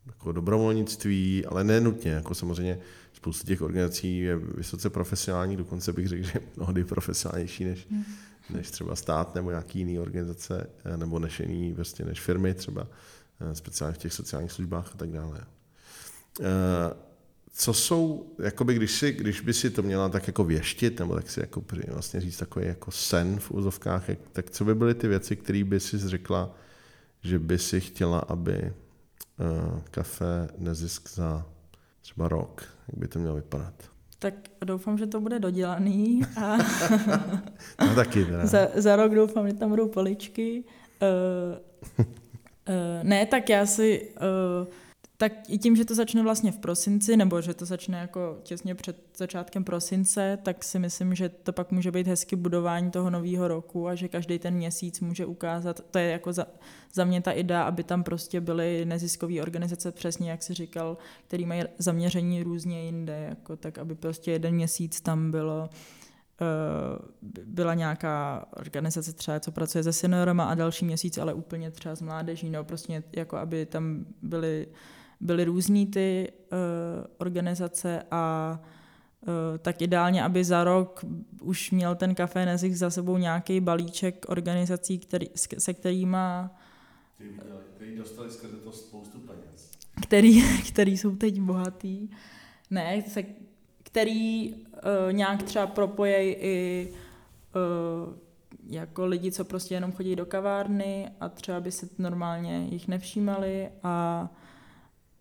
jako 0.06 0.32
dobrovolnictví, 0.32 1.46
ale 1.46 1.64
ne 1.64 1.80
nutně, 1.80 2.10
jako 2.10 2.34
samozřejmě 2.34 2.78
spoustu 3.12 3.46
těch 3.46 3.62
organizací 3.62 4.18
je 4.18 4.36
vysoce 4.36 4.90
profesionální, 4.90 5.56
dokonce 5.56 5.92
bych 5.92 6.08
řekl, 6.08 6.22
že 6.24 6.40
mnohdy 6.56 6.84
profesionálnější 6.84 7.64
než, 7.64 7.86
mm. 7.90 8.04
než 8.50 8.70
třeba 8.70 8.96
stát 8.96 9.34
nebo 9.34 9.50
nějaký 9.50 9.78
jiný 9.78 9.98
organizace, 9.98 10.70
eh, 10.84 10.96
nebo 10.96 11.18
než 11.18 11.40
jiný, 11.40 11.72
vlastně 11.72 12.04
než 12.04 12.20
firmy 12.20 12.54
třeba, 12.54 12.86
eh, 13.40 13.54
speciálně 13.54 13.94
v 13.94 13.98
těch 13.98 14.12
sociálních 14.12 14.52
službách 14.52 14.90
a 14.94 14.98
tak 14.98 15.10
dále. 15.10 15.40
Eh, 16.40 16.44
co 17.56 17.74
jsou, 17.74 18.34
jakoby 18.38 18.74
když, 18.74 18.92
si, 18.92 19.12
když 19.12 19.40
by 19.40 19.52
si 19.54 19.70
to 19.70 19.82
měla 19.82 20.08
tak 20.08 20.26
jako 20.26 20.44
věštit, 20.44 20.98
nebo 20.98 21.14
tak 21.14 21.30
si 21.30 21.40
jako 21.40 21.64
vlastně 21.88 22.20
říct 22.20 22.36
takový 22.36 22.66
jako 22.66 22.90
sen 22.90 23.38
v 23.38 23.50
úzovkách, 23.50 24.04
tak 24.32 24.50
co 24.50 24.64
by 24.64 24.74
byly 24.74 24.94
ty 24.94 25.08
věci, 25.08 25.36
které 25.36 25.64
by 25.64 25.80
si 25.80 25.98
řekla, 25.98 26.54
že 27.22 27.38
by 27.38 27.58
si 27.58 27.80
chtěla, 27.80 28.18
aby 28.18 28.72
kafe 29.90 30.48
nezisk 30.58 31.10
za 31.10 31.46
třeba 32.00 32.28
rok, 32.28 32.64
jak 32.88 32.98
by 32.98 33.08
to 33.08 33.18
mělo 33.18 33.34
vypadat? 33.34 33.74
Tak 34.18 34.34
doufám, 34.64 34.98
že 34.98 35.06
to 35.06 35.20
bude 35.20 35.38
dodělaný. 35.38 36.22
A 36.36 36.56
no 37.86 37.94
taky 37.94 38.24
teda. 38.24 38.46
za, 38.46 38.68
za 38.74 38.96
rok 38.96 39.14
doufám, 39.14 39.48
že 39.48 39.54
tam 39.54 39.70
budou 39.70 39.88
poličky. 39.88 40.64
Uh, 41.02 41.58
uh, 41.98 42.74
ne, 43.02 43.26
tak 43.26 43.48
já 43.48 43.66
si... 43.66 44.08
Uh, 44.60 44.66
tak 45.16 45.32
i 45.48 45.58
tím, 45.58 45.76
že 45.76 45.84
to 45.84 45.94
začne 45.94 46.22
vlastně 46.22 46.52
v 46.52 46.58
prosinci, 46.58 47.16
nebo 47.16 47.40
že 47.40 47.54
to 47.54 47.64
začne 47.64 47.98
jako 47.98 48.38
těsně 48.42 48.74
před 48.74 48.96
začátkem 49.16 49.64
prosince, 49.64 50.38
tak 50.42 50.64
si 50.64 50.78
myslím, 50.78 51.14
že 51.14 51.28
to 51.28 51.52
pak 51.52 51.72
může 51.72 51.90
být 51.90 52.06
hezky 52.06 52.36
budování 52.36 52.90
toho 52.90 53.10
nového 53.10 53.48
roku 53.48 53.88
a 53.88 53.94
že 53.94 54.08
každý 54.08 54.38
ten 54.38 54.54
měsíc 54.54 55.00
může 55.00 55.26
ukázat, 55.26 55.80
to 55.90 55.98
je 55.98 56.10
jako 56.10 56.32
za, 56.32 56.46
za 56.92 57.04
mě 57.04 57.20
ta 57.20 57.30
idea, 57.32 57.62
aby 57.62 57.84
tam 57.84 58.02
prostě 58.02 58.40
byly 58.40 58.84
neziskové 58.84 59.42
organizace, 59.42 59.92
přesně 59.92 60.30
jak 60.30 60.42
si 60.42 60.54
říkal, 60.54 60.96
který 61.26 61.46
mají 61.46 61.62
zaměření 61.78 62.42
různě 62.42 62.84
jinde, 62.84 63.26
jako 63.28 63.56
tak, 63.56 63.78
aby 63.78 63.94
prostě 63.94 64.32
jeden 64.32 64.54
měsíc 64.54 65.00
tam 65.00 65.30
bylo 65.30 65.70
eh, 66.40 67.44
byla 67.44 67.74
nějaká 67.74 68.46
organizace 68.56 69.12
třeba, 69.12 69.40
co 69.40 69.52
pracuje 69.52 69.84
se 69.84 69.92
seniorama 69.92 70.44
a 70.44 70.54
další 70.54 70.84
měsíc, 70.84 71.18
ale 71.18 71.34
úplně 71.34 71.70
třeba 71.70 71.94
s 71.94 72.02
mládeží, 72.02 72.50
no 72.50 72.64
prostě 72.64 73.02
jako 73.12 73.36
aby 73.36 73.66
tam 73.66 74.04
byly 74.22 74.66
byly 75.24 75.44
různý 75.44 75.86
ty 75.86 76.32
uh, 76.52 76.58
organizace 77.18 78.02
a 78.10 78.58
uh, 79.20 79.58
tak 79.58 79.82
ideálně, 79.82 80.22
aby 80.24 80.44
za 80.44 80.64
rok 80.64 81.04
už 81.40 81.70
měl 81.70 81.94
ten 81.94 82.14
Café 82.14 82.46
Nezik 82.46 82.74
za 82.74 82.90
sebou 82.90 83.18
nějaký 83.18 83.60
balíček 83.60 84.26
organizací, 84.28 84.98
který, 84.98 85.26
se 85.58 85.74
kterými 85.74 86.16
který 87.76 87.96
dostali 87.96 88.30
skrze 88.30 88.56
to 88.56 88.72
spoustu 88.72 89.18
peněz. 89.18 89.70
Který, 90.02 90.42
který 90.68 90.98
jsou 90.98 91.16
teď 91.16 91.40
bohatý. 91.40 92.08
Ne, 92.70 93.02
se, 93.08 93.24
který 93.82 94.54
uh, 94.54 94.58
nějak 95.12 95.42
třeba 95.42 95.66
propojejí 95.66 96.34
i 96.38 96.88
uh, 97.54 98.14
jako 98.66 99.06
lidi, 99.06 99.32
co 99.32 99.44
prostě 99.44 99.74
jenom 99.74 99.92
chodí 99.92 100.16
do 100.16 100.26
kavárny 100.26 101.10
a 101.20 101.28
třeba 101.28 101.60
by 101.60 101.72
se 101.72 101.88
normálně 101.98 102.68
jich 102.70 102.88
nevšímali 102.88 103.68
a 103.82 104.28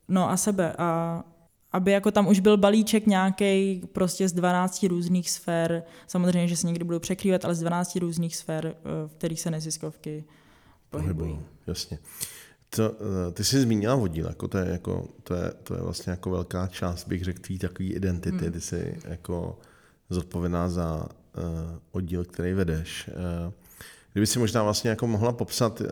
No 0.07 0.29
a 0.29 0.37
sebe. 0.37 0.73
A 0.77 1.23
aby 1.71 1.91
jako 1.91 2.11
tam 2.11 2.27
už 2.27 2.39
byl 2.39 2.57
balíček 2.57 3.07
nějaký 3.07 3.81
prostě 3.91 4.29
z 4.29 4.33
12 4.33 4.83
různých 4.83 5.29
sfér, 5.31 5.83
samozřejmě, 6.07 6.47
že 6.47 6.57
se 6.57 6.67
někdy 6.67 6.83
budou 6.83 6.99
překrývat, 6.99 7.45
ale 7.45 7.55
z 7.55 7.59
12 7.59 7.95
různých 7.95 8.35
sfér, 8.35 8.65
eh, 8.65 9.07
v 9.07 9.15
kterých 9.15 9.41
se 9.41 9.51
neziskovky 9.51 10.23
pohybují. 10.89 11.39
Jasně. 11.67 11.99
To, 12.69 12.91
eh, 12.91 13.31
ty 13.31 13.43
jsi 13.43 13.61
zmínila 13.61 13.95
vodíl, 13.95 14.27
jako 14.27 14.47
to, 14.47 14.57
je, 14.57 14.69
jako, 14.69 15.07
to, 15.23 15.35
je, 15.35 15.51
to 15.63 15.75
je 15.75 15.81
vlastně 15.81 16.11
jako 16.11 16.29
velká 16.29 16.67
část, 16.67 17.07
bych 17.07 17.23
řekl, 17.23 17.41
tvý 17.41 17.59
takový 17.59 17.93
identity. 17.93 18.37
Hmm. 18.37 18.51
Ty 18.51 18.61
jsi 18.61 18.97
jako 19.05 19.59
zodpovědná 20.09 20.69
za 20.69 21.05
uh, 21.37 21.43
oddíl, 21.91 22.25
který 22.25 22.53
vedeš. 22.53 23.09
Uh, 23.47 23.53
Kdyby 24.13 24.27
si 24.27 24.39
možná 24.39 24.63
vlastně 24.63 24.89
jako 24.89 25.07
mohla 25.07 25.31
popsat 25.31 25.81
eh, 25.81 25.87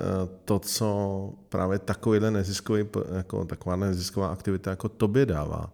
to, 0.45 0.59
co 0.59 1.33
právě 1.49 1.79
takovýhle 1.79 2.31
neziskový, 2.31 2.85
jako 3.15 3.45
taková 3.45 3.75
nezisková 3.75 4.27
aktivita 4.27 4.69
jako 4.69 4.89
tobě 4.89 5.25
dává, 5.25 5.73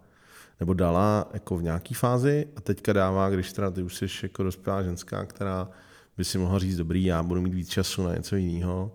nebo 0.60 0.74
dala 0.74 1.30
jako 1.34 1.58
v 1.58 1.63
nějaký 1.63 1.94
fázi 1.94 2.48
a 2.56 2.62
teďka 2.62 2.94
dává, 2.94 3.30
když 3.30 3.54
teda 3.54 3.72
ty 3.72 3.84
už 3.84 3.96
jsi 3.96 4.06
jako 4.24 4.44
dospělá 4.44 4.84
ženská, 4.84 5.25
která 5.25 5.70
by 6.18 6.25
si 6.25 6.38
mohla 6.38 6.60
říct, 6.60 6.77
dobrý, 6.77 7.06
já 7.06 7.24
budu 7.24 7.42
mít 7.42 7.54
víc 7.54 7.70
času 7.70 8.04
na 8.04 8.16
něco 8.16 8.36
jiného, 8.36 8.92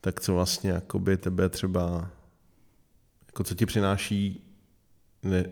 tak 0.00 0.20
co 0.20 0.34
vlastně 0.34 0.70
jako 0.70 0.98
by 0.98 1.16
tebe 1.16 1.48
třeba, 1.48 2.10
jako 3.26 3.44
co 3.44 3.54
ti 3.54 3.66
přináší 3.66 4.42
ne, 5.22 5.44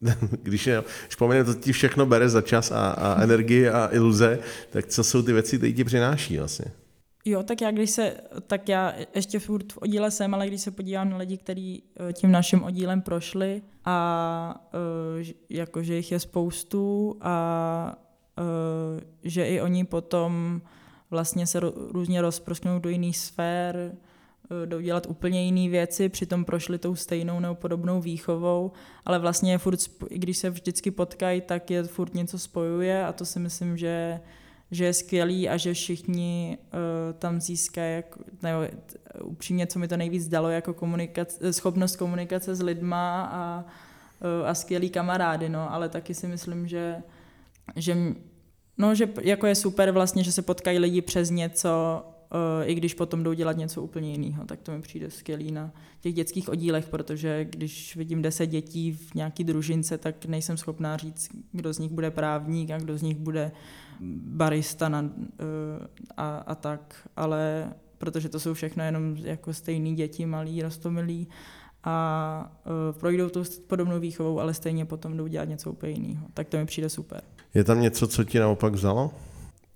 když, 0.42 0.66
je, 0.66 0.84
když 1.06 1.16
pomenu, 1.16 1.44
to 1.44 1.54
ti 1.54 1.72
všechno 1.72 2.06
bere 2.06 2.28
za 2.28 2.40
čas 2.40 2.70
a, 2.70 2.90
a 2.90 3.22
energii 3.22 3.68
a 3.68 3.88
iluze, 3.92 4.38
tak 4.70 4.86
co 4.86 5.04
jsou 5.04 5.22
ty 5.22 5.32
věci, 5.32 5.56
které 5.56 5.72
ti 5.72 5.84
přináší 5.84 6.38
vlastně? 6.38 6.81
Jo, 7.24 7.42
tak 7.42 7.60
já 7.60 7.70
když 7.70 7.90
se, 7.90 8.16
tak 8.46 8.68
já 8.68 8.94
ještě 9.14 9.38
furt 9.38 9.72
v 9.72 9.78
oddíle 9.78 10.10
jsem, 10.10 10.34
ale 10.34 10.46
když 10.46 10.60
se 10.60 10.70
podívám 10.70 11.10
na 11.10 11.16
lidi, 11.16 11.36
kteří 11.36 11.82
eh, 12.08 12.12
tím 12.12 12.30
naším 12.30 12.62
oddílem 12.62 13.02
prošli 13.02 13.62
a 13.84 14.66
uh, 15.20 15.26
jakože 15.50 15.96
jich 15.96 16.12
je 16.12 16.20
spoustu 16.20 17.16
a 17.20 17.98
uh, 18.38 19.00
že 19.22 19.46
i 19.46 19.60
oni 19.60 19.84
potom 19.84 20.62
vlastně 21.10 21.46
se 21.46 21.60
různě 21.90 22.22
rozprosknou 22.22 22.78
do 22.78 22.88
jiných 22.88 23.18
sfér, 23.18 23.96
jdou 24.64 24.80
dělat 24.80 25.06
úplně 25.06 25.44
jiné 25.44 25.70
věci, 25.70 26.08
přitom 26.08 26.44
prošli 26.44 26.78
tou 26.78 26.94
stejnou 26.94 27.40
nebo 27.40 27.54
podobnou 27.54 28.00
výchovou, 28.00 28.72
ale 29.04 29.18
vlastně 29.18 29.52
je 29.52 29.58
furt, 29.58 29.78
i 30.08 30.18
když 30.18 30.38
se 30.38 30.50
vždycky 30.50 30.90
potkají, 30.90 31.40
tak 31.40 31.70
je 31.70 31.82
furt 31.82 32.14
něco 32.14 32.38
spojuje 32.38 33.06
a 33.06 33.12
to 33.12 33.24
si 33.24 33.38
myslím, 33.38 33.76
že 33.76 34.20
že 34.72 34.84
je 34.84 34.92
skvělý 34.92 35.48
a 35.48 35.56
že 35.56 35.74
všichni 35.74 36.58
uh, 36.60 36.78
tam 37.18 37.40
získají, 37.40 37.94
jako, 37.94 38.20
nebo 38.42 38.58
upřímně, 39.24 39.66
co 39.66 39.78
mi 39.78 39.88
to 39.88 39.96
nejvíc 39.96 40.28
dalo, 40.28 40.48
jako 40.48 40.74
komunikace, 40.74 41.52
schopnost 41.52 41.96
komunikace 41.96 42.54
s 42.54 42.62
lidma 42.62 43.22
a, 43.32 43.64
uh, 44.40 44.48
a 44.48 44.54
skvělý 44.54 44.90
kamarády, 44.90 45.48
no, 45.48 45.72
ale 45.72 45.88
taky 45.88 46.14
si 46.14 46.26
myslím, 46.26 46.68
že, 46.68 47.02
že 47.76 47.96
No, 48.78 48.94
že 48.94 49.08
jako 49.20 49.46
je 49.46 49.54
super 49.54 49.90
vlastně, 49.90 50.24
že 50.24 50.32
se 50.32 50.42
potkají 50.42 50.78
lidi 50.78 51.02
přes 51.02 51.30
něco, 51.30 52.02
uh, 52.34 52.70
i 52.70 52.74
když 52.74 52.94
potom 52.94 53.22
jdou 53.22 53.32
dělat 53.32 53.56
něco 53.56 53.82
úplně 53.82 54.12
jiného, 54.12 54.44
tak 54.44 54.60
to 54.60 54.72
mi 54.72 54.82
přijde 54.82 55.10
skvělý 55.10 55.52
na 55.52 55.72
těch 56.00 56.14
dětských 56.14 56.48
oddílech, 56.48 56.88
protože 56.88 57.44
když 57.44 57.96
vidím 57.96 58.22
deset 58.22 58.46
dětí 58.46 58.92
v 58.92 59.14
nějaký 59.14 59.44
družince, 59.44 59.98
tak 59.98 60.26
nejsem 60.26 60.56
schopná 60.56 60.96
říct, 60.96 61.28
kdo 61.52 61.72
z 61.72 61.78
nich 61.78 61.92
bude 61.92 62.10
právník 62.10 62.70
a 62.70 62.78
kdo 62.78 62.98
z 62.98 63.02
nich 63.02 63.16
bude 63.16 63.52
barista 64.26 64.88
na, 64.88 65.00
uh, 65.00 65.08
a, 66.16 66.38
a 66.38 66.54
tak, 66.54 67.08
ale 67.16 67.72
protože 67.98 68.28
to 68.28 68.40
jsou 68.40 68.54
všechno 68.54 68.84
jenom 68.84 69.16
jako 69.16 69.54
stejný 69.54 69.94
děti, 69.94 70.26
malí, 70.26 70.62
rostomilí 70.62 71.28
a 71.84 72.52
uh, 72.64 72.98
projdou 73.00 73.28
tu 73.28 73.42
podobnou 73.66 74.00
výchovou, 74.00 74.40
ale 74.40 74.54
stejně 74.54 74.84
potom 74.84 75.16
jdou 75.16 75.26
dělat 75.26 75.48
něco 75.48 75.70
úplně 75.70 75.92
jiného. 75.92 76.26
Tak 76.34 76.48
to 76.48 76.56
mi 76.56 76.66
přijde 76.66 76.88
super. 76.88 77.22
Je 77.54 77.64
tam 77.64 77.80
něco, 77.80 78.08
co 78.08 78.24
ti 78.24 78.38
naopak 78.38 78.72
vzalo? 78.72 79.10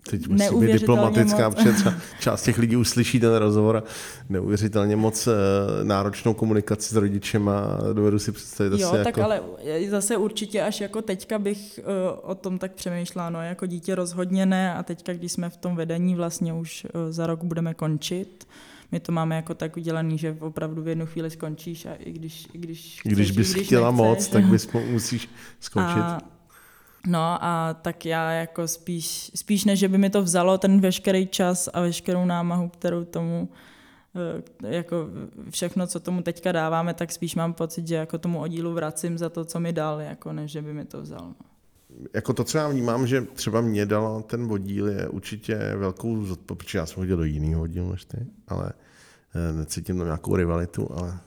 Teď 0.06 0.28
musí 0.28 0.56
být 0.56 0.72
diplomatická, 0.72 1.48
moc. 1.48 1.54
protože 1.54 1.94
část 2.20 2.42
těch 2.42 2.58
lidí 2.58 2.76
uslyší 2.76 3.20
ten 3.20 3.34
rozhovor 3.34 3.76
a 3.76 3.82
neuvěřitelně 4.28 4.96
moc 4.96 5.26
uh, 5.26 5.34
náročnou 5.82 6.34
komunikaci 6.34 6.94
s 6.94 6.96
rodičem 6.96 7.48
a 7.48 7.78
dovedu 7.92 8.18
si 8.18 8.32
představit 8.32 8.80
Jo, 8.80 8.88
asi 8.88 8.96
tak 8.96 9.06
jako... 9.06 9.22
ale 9.22 9.42
zase 9.90 10.16
určitě 10.16 10.62
až 10.62 10.80
jako 10.80 11.02
teďka 11.02 11.38
bych 11.38 11.80
uh, 11.82 12.30
o 12.30 12.34
tom 12.34 12.58
tak 12.58 12.72
přemýšlela, 12.72 13.30
no 13.30 13.42
jako 13.42 13.66
dítě 13.66 13.94
rozhodně 13.94 14.46
ne 14.46 14.74
a 14.74 14.82
teďka, 14.82 15.12
když 15.12 15.32
jsme 15.32 15.50
v 15.50 15.56
tom 15.56 15.76
vedení 15.76 16.14
vlastně 16.14 16.52
už 16.52 16.86
uh, 16.94 17.12
za 17.12 17.26
rok 17.26 17.44
budeme 17.44 17.74
končit, 17.74 18.46
my 18.92 19.00
to 19.00 19.12
máme 19.12 19.36
jako 19.36 19.54
tak 19.54 19.76
udělaný, 19.76 20.18
že 20.18 20.36
opravdu 20.40 20.82
v 20.82 20.88
jednu 20.88 21.06
chvíli 21.06 21.30
skončíš 21.30 21.86
a 21.86 21.94
i 21.94 22.12
když, 22.12 22.48
i 22.52 22.58
když, 22.58 23.00
chceš, 23.00 23.12
když 23.12 23.30
bys 23.30 23.52
když 23.52 23.66
chtěla 23.66 23.90
nechceš, 23.90 24.06
moc, 24.06 24.28
tak 24.28 24.44
bys 24.44 24.68
musíš 24.90 25.28
skončit. 25.60 26.02
A 26.02 26.35
No 27.06 27.44
a 27.44 27.74
tak 27.82 28.06
já 28.06 28.32
jako 28.32 28.68
spíš, 28.68 29.30
spíš 29.34 29.64
než, 29.64 29.78
že 29.78 29.88
by 29.88 29.98
mi 29.98 30.10
to 30.10 30.22
vzalo 30.22 30.58
ten 30.58 30.80
veškerý 30.80 31.26
čas 31.26 31.68
a 31.72 31.80
veškerou 31.80 32.24
námahu, 32.24 32.68
kterou 32.68 33.04
tomu 33.04 33.48
eh, 34.62 34.76
jako 34.76 34.96
všechno, 35.50 35.86
co 35.86 36.00
tomu 36.00 36.22
teďka 36.22 36.52
dáváme, 36.52 36.94
tak 36.94 37.12
spíš 37.12 37.34
mám 37.34 37.52
pocit, 37.52 37.86
že 37.86 37.94
jako 37.94 38.18
tomu 38.18 38.40
oddílu 38.40 38.72
vracím 38.72 39.18
za 39.18 39.28
to, 39.28 39.44
co 39.44 39.60
mi 39.60 39.72
dal, 39.72 40.00
jako 40.00 40.32
než, 40.32 40.50
že 40.50 40.62
by 40.62 40.72
mi 40.72 40.84
to 40.84 41.02
vzal. 41.02 41.20
No. 41.20 41.34
Jako 42.14 42.32
to, 42.32 42.44
co 42.44 42.58
já 42.58 42.68
vnímám, 42.68 43.06
že 43.06 43.22
třeba 43.22 43.60
mě 43.60 43.86
dal 43.86 44.22
ten 44.22 44.52
oddíl, 44.52 44.88
je 44.88 45.08
určitě 45.08 45.58
velkou 45.76 46.24
zodpovědnost, 46.24 46.46
protože 46.46 46.78
já 46.78 46.86
jsem 46.86 47.00
hodil 47.00 47.16
do 47.16 47.24
jiného 47.24 47.62
oddílu 47.62 47.90
než 47.90 48.04
ty, 48.04 48.26
ale 48.48 48.72
eh, 49.34 49.52
necítím 49.52 49.98
tam 49.98 50.06
nějakou 50.06 50.36
rivalitu, 50.36 50.92
ale 50.92 51.18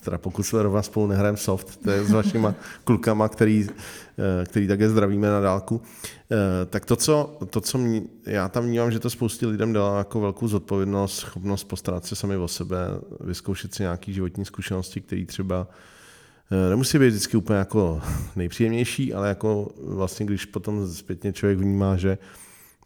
teda 0.00 0.18
pokud 0.18 0.42
se 0.42 0.62
rovna 0.62 0.82
spolu 0.82 1.06
nehrajeme 1.06 1.38
soft, 1.38 1.76
to 1.82 1.90
je 1.90 2.04
s 2.04 2.12
vašima 2.12 2.54
klukama, 2.84 3.28
který, 3.28 3.68
eh, 4.18 4.44
který 4.46 4.68
také 4.68 4.88
zdravíme 4.88 5.28
na 5.30 5.40
dálku, 5.40 5.82
eh, 6.30 6.66
tak 6.66 6.84
to, 6.86 6.96
co, 6.96 7.38
to, 7.50 7.60
co 7.60 7.78
mě, 7.78 8.02
já 8.26 8.48
tam 8.48 8.64
vnímám, 8.64 8.90
že 8.90 9.00
to 9.00 9.10
spoustě 9.10 9.46
lidem 9.46 9.72
dala 9.72 9.98
jako 9.98 10.20
velkou 10.20 10.48
zodpovědnost, 10.48 11.16
schopnost 11.16 11.64
postarat 11.64 12.04
se 12.04 12.16
sami 12.16 12.36
o 12.36 12.48
sebe, 12.48 12.76
vyzkoušet 13.20 13.74
si 13.74 13.82
nějaké 13.82 14.12
životní 14.12 14.44
zkušenosti, 14.44 15.00
které 15.00 15.24
třeba 15.26 15.68
eh, 16.50 16.70
nemusí 16.70 16.98
být 16.98 17.08
vždycky 17.08 17.36
úplně 17.36 17.58
jako 17.58 18.02
nejpříjemnější, 18.36 19.14
ale 19.14 19.28
jako 19.28 19.68
vlastně, 19.84 20.26
když 20.26 20.44
potom 20.44 20.88
zpětně 20.88 21.32
člověk 21.32 21.58
vnímá, 21.58 21.96
že 21.96 22.18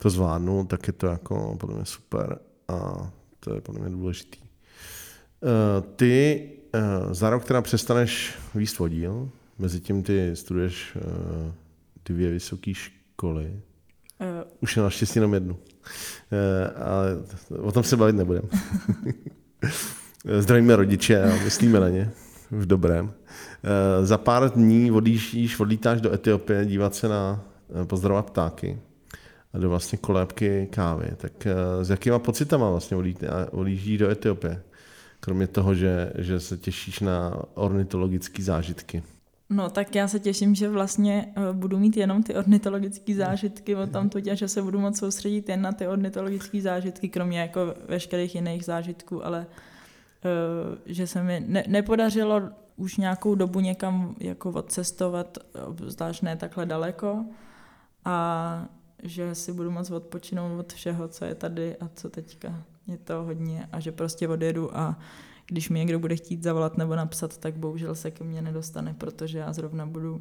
to 0.03 0.11
zvládnu, 0.11 0.65
tak 0.65 0.87
je 0.87 0.93
to 0.93 1.07
jako 1.07 1.57
podle 1.61 1.77
mě 1.77 1.85
super 1.85 2.39
a 2.69 3.11
to 3.41 3.55
je 3.55 3.61
podle 3.61 3.81
mě 3.81 3.91
důležitý. 3.91 4.39
Ty 5.97 6.51
za 7.11 7.31
rok 7.31 7.45
teda 7.45 7.63
přestaneš 7.63 8.35
výst 8.55 8.79
vodíl, 8.79 9.31
mezi 9.59 9.81
tím 9.81 10.03
ty 10.03 10.37
studuješ 10.37 10.97
uh, 10.97 11.03
dvě 12.05 12.31
vysoké 12.31 12.75
školy. 12.75 13.61
Uh, 14.21 14.27
Už 14.61 14.77
je 14.77 14.83
naštěstí 14.83 15.19
jenom 15.19 15.35
jednu. 15.35 15.55
Uh, 15.55 16.83
ale 16.85 17.17
o 17.59 17.73
tom 17.73 17.83
se 17.83 17.97
bavit 17.97 18.17
nebudeme. 18.17 18.49
Zdravíme 20.39 20.77
rodiče 20.77 21.23
a 21.23 21.45
myslíme 21.45 21.81
na 21.81 21.89
ně 21.89 22.11
v 22.51 22.67
dobrém. 22.67 23.05
Uh, 23.05 23.13
za 24.07 24.19
pár 24.19 24.51
dní 24.51 24.91
odjíždíš, 24.91 25.61
odlítáš 25.61 26.01
do 26.01 26.15
Etiopie 26.15 26.67
dívat 26.67 26.95
se 26.95 27.09
na 27.09 27.45
uh, 27.69 27.85
pozdravovat 27.85 28.31
ptáky 28.31 28.79
a 29.53 29.59
do 29.59 29.69
vlastně 29.69 29.99
kolébky 29.99 30.69
kávy. 30.71 31.11
Tak 31.17 31.33
uh, 31.47 31.85
s 31.85 31.91
jakýma 31.91 32.19
pocitama 32.19 32.71
vlastně 32.71 32.97
odjíždíš 33.51 33.99
do 33.99 34.11
Etiopie? 34.11 34.63
Kromě 35.21 35.47
toho, 35.47 35.75
že, 35.75 36.13
že 36.19 36.41
se 36.41 36.57
těšíš 36.57 37.01
na 37.01 37.43
ornitologické 37.55 38.43
zážitky. 38.43 39.03
No 39.51 39.71
tak 39.71 39.95
já 39.95 40.09
se 40.09 40.21
těším, 40.21 40.55
že 40.55 40.69
vlastně 40.69 41.35
uh, 41.37 41.57
budu 41.57 41.79
mít 41.79 41.97
jenom 41.97 42.23
ty 42.23 42.35
ornitologické 42.35 43.15
zážitky 43.15 43.77
o 43.77 43.87
tam 43.87 44.11
a 44.33 44.35
že 44.35 44.49
se 44.49 44.63
budu 44.63 44.81
moc 44.81 44.99
soustředit 44.99 45.49
jen 45.49 45.63
na 45.63 45.73
ty 45.73 45.87
ornitologické 45.89 46.61
zážitky, 46.61 47.09
kromě 47.09 47.41
jako 47.41 47.61
veškerých 47.89 48.35
jiných 48.35 48.65
zážitků, 48.65 49.27
ale 49.27 49.47
uh, 49.47 50.79
že 50.87 51.07
se 51.07 51.23
mi 51.23 51.45
ne- 51.47 51.65
nepodařilo 51.67 52.43
už 52.77 52.97
nějakou 52.97 53.35
dobu 53.35 53.61
někam 53.61 54.15
jako 54.21 54.51
odcestovat, 54.51 55.39
zvlášť 55.87 56.23
ne 56.23 56.37
takhle 56.37 56.67
daleko 56.67 57.25
a 58.05 58.69
že 59.03 59.35
si 59.35 59.53
budu 59.53 59.71
moc 59.71 59.91
odpočinout 59.91 60.61
od 60.61 60.73
všeho, 60.73 61.09
co 61.09 61.25
je 61.25 61.35
tady 61.35 61.77
a 61.77 61.89
co 61.95 62.11
teďka 62.11 62.63
je 62.91 62.99
to 62.99 63.23
hodně 63.23 63.69
a 63.73 63.81
že 63.81 63.93
prostě 63.93 64.29
odjedu 64.29 64.77
a 64.77 64.99
když 65.47 65.69
mi 65.69 65.79
někdo 65.79 65.99
bude 65.99 66.17
chtít 66.17 66.43
zavolat 66.43 66.77
nebo 66.77 66.97
napsat, 66.97 67.39
tak 67.39 67.55
bohužel 67.55 67.95
se 67.95 68.11
ke 68.11 68.25
mně 68.25 68.43
nedostane, 68.43 68.95
protože 68.99 69.39
já 69.39 69.53
zrovna 69.53 69.87
budu 69.87 70.15
uh, 70.15 70.21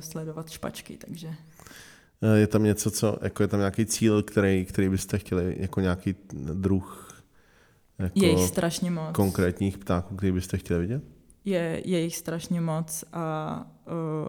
sledovat 0.00 0.50
špačky, 0.50 0.96
takže... 0.96 1.34
Eh, 2.22 2.38
je 2.38 2.46
tam 2.46 2.62
něco, 2.62 2.90
co, 2.90 3.18
jako 3.22 3.42
je 3.42 3.48
tam 3.48 3.60
nějaký 3.60 3.86
cíl, 3.86 4.22
který, 4.22 4.64
který 4.64 4.88
byste 4.88 5.18
chtěli, 5.18 5.56
jako 5.58 5.80
nějaký 5.80 6.14
druh 6.32 7.14
jako 7.98 8.24
je 8.24 8.30
jich 8.30 8.48
strašně 8.48 8.90
moc. 8.90 9.14
konkrétních 9.14 9.78
ptáků, 9.78 10.16
který 10.16 10.32
byste 10.32 10.58
chtěli 10.58 10.80
vidět? 10.80 11.02
Je, 11.44 11.82
je 11.84 12.00
jich 12.00 12.16
strašně 12.16 12.60
moc 12.60 13.04
a, 13.12 13.66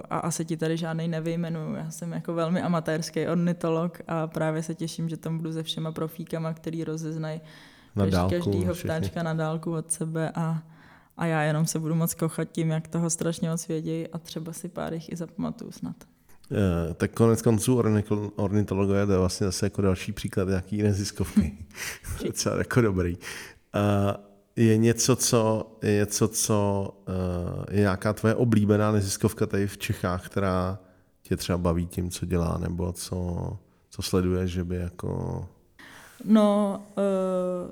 a 0.09 0.17
asi 0.17 0.45
ti 0.45 0.57
tady 0.57 0.77
žádný 0.77 1.07
nevyjmenuju. 1.07 1.75
Já 1.75 1.91
jsem 1.91 2.11
jako 2.11 2.33
velmi 2.33 2.61
amatérský 2.61 3.27
ornitolog 3.27 4.01
a 4.07 4.27
právě 4.27 4.63
se 4.63 4.75
těším, 4.75 5.09
že 5.09 5.17
tam 5.17 5.37
budu 5.37 5.53
se 5.53 5.63
všema 5.63 5.91
profíkama, 5.91 6.53
který 6.53 6.83
rozeznají 6.83 7.41
každýho 8.29 8.73
vtáčka 8.73 9.23
na 9.23 9.33
dálku 9.33 9.73
od 9.73 9.91
sebe 9.91 10.31
a, 10.35 10.63
a 11.17 11.25
já 11.25 11.41
jenom 11.41 11.65
se 11.65 11.79
budu 11.79 11.95
moc 11.95 12.13
kochat 12.13 12.51
tím, 12.51 12.69
jak 12.69 12.87
toho 12.87 13.09
strašně 13.09 13.49
moc 13.49 13.67
vědějí 13.67 14.07
a 14.07 14.17
třeba 14.17 14.53
si 14.53 14.69
pár 14.69 14.93
jich 14.93 15.11
i 15.11 15.15
zapamatuju 15.15 15.71
snad. 15.71 15.95
Je, 16.51 16.93
tak 16.93 17.11
konec 17.11 17.41
konců 17.41 17.81
ornitologové 18.35 19.05
to 19.05 19.11
je 19.11 19.17
vlastně 19.17 19.45
zase 19.45 19.65
jako 19.65 19.81
další 19.81 20.11
příklad 20.11 20.49
jaký 20.49 20.81
neziskovky. 20.81 21.57
Docela 22.25 22.57
jako 22.57 22.81
dobrý. 22.81 23.17
Uh, 23.17 24.34
je 24.55 24.77
něco, 24.77 25.15
co, 25.15 25.71
je, 25.83 25.99
něco, 25.99 26.27
co 26.27 26.89
uh, 27.07 27.63
je 27.71 27.79
nějaká 27.79 28.13
tvoje 28.13 28.35
oblíbená 28.35 28.91
neziskovka 28.91 29.45
tady 29.45 29.67
v 29.67 29.77
Čechách, 29.77 30.25
která 30.25 30.79
tě 31.21 31.37
třeba 31.37 31.57
baví 31.57 31.85
tím, 31.85 32.09
co 32.09 32.25
dělá, 32.25 32.57
nebo 32.57 32.93
co, 32.93 33.49
co 33.89 34.01
sleduje, 34.01 34.47
že 34.47 34.63
by 34.63 34.75
jako... 34.75 35.45
No, 36.25 36.83
uh, 36.97 37.71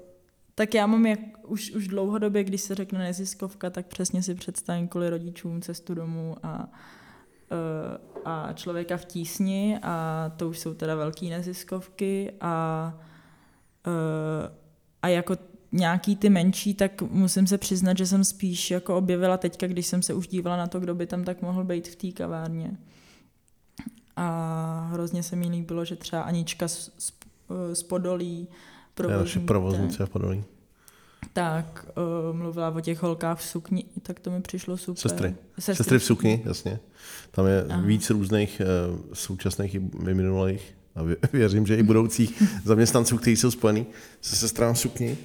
tak 0.55 0.73
já 0.73 0.87
mám 0.87 1.05
jak, 1.05 1.19
už, 1.47 1.71
už 1.71 1.87
dlouhodobě, 1.87 2.43
když 2.43 2.61
se 2.61 2.75
řekne 2.75 2.99
neziskovka, 2.99 3.69
tak 3.69 3.85
přesně 3.85 4.23
si 4.23 4.35
představím 4.35 4.87
kvůli 4.87 5.09
rodičům 5.09 5.61
cestu 5.61 5.93
domů 5.93 6.35
a, 6.43 6.69
uh, 7.51 7.97
a 8.25 8.53
člověka 8.53 8.97
v 8.97 9.05
tísni 9.05 9.79
a 9.81 10.31
to 10.37 10.49
už 10.49 10.59
jsou 10.59 10.73
teda 10.73 10.95
velké 10.95 11.25
neziskovky 11.25 12.33
a, 12.41 12.93
a 15.01 15.07
jako 15.07 15.35
nějaký 15.73 16.15
ty 16.15 16.29
menší, 16.29 16.73
tak 16.73 17.01
musím 17.01 17.47
se 17.47 17.57
přiznat, 17.57 17.97
že 17.97 18.07
jsem 18.07 18.23
spíš 18.23 18.71
jako 18.71 18.97
objevila 18.97 19.37
teďka, 19.37 19.67
když 19.67 19.87
jsem 19.87 20.01
se 20.01 20.13
už 20.13 20.27
dívala 20.27 20.57
na 20.57 20.67
to, 20.67 20.79
kdo 20.79 20.95
by 20.95 21.07
tam 21.07 21.23
tak 21.23 21.41
mohl 21.41 21.63
být 21.63 21.87
v 21.87 21.95
té 21.95 22.11
kavárně. 22.11 22.77
A 24.15 24.89
hrozně 24.91 25.23
se 25.23 25.35
mi 25.35 25.47
líbilo, 25.47 25.85
že 25.85 25.95
třeba 25.95 26.21
Anička 26.21 26.67
z, 26.67 26.91
z, 26.97 27.13
z 27.73 27.83
Podolí, 27.83 28.47
provoznice 29.45 30.05
v 30.05 30.09
Podolí. 30.09 30.43
Tak 31.33 31.85
uh, 32.29 32.37
mluvila 32.37 32.69
o 32.69 32.81
těch 32.81 33.03
holkách 33.03 33.39
v 33.39 33.43
sukni, 33.43 33.85
tak 34.01 34.19
to 34.19 34.31
mi 34.31 34.41
přišlo 34.41 34.77
super. 34.77 35.01
Sestry. 35.01 35.35
Sestry, 35.55 35.75
Sestry 35.75 35.99
v 35.99 36.03
sukni, 36.03 36.41
jasně. 36.45 36.79
Tam 37.31 37.47
je 37.47 37.65
Aha. 37.69 37.81
víc 37.81 38.09
různých 38.09 38.61
uh, 38.61 38.99
současných 39.13 39.75
i 39.75 39.79
minulých 40.13 40.75
a 40.95 40.99
věřím, 41.33 41.65
že 41.65 41.75
i 41.75 41.83
budoucích 41.83 42.43
zaměstnanců, 42.65 43.17
kteří 43.17 43.35
jsou 43.35 43.51
spojení 43.51 43.85
se 44.21 44.35
sestrám 44.35 44.73
v 44.73 44.79
sukni. 44.79 45.17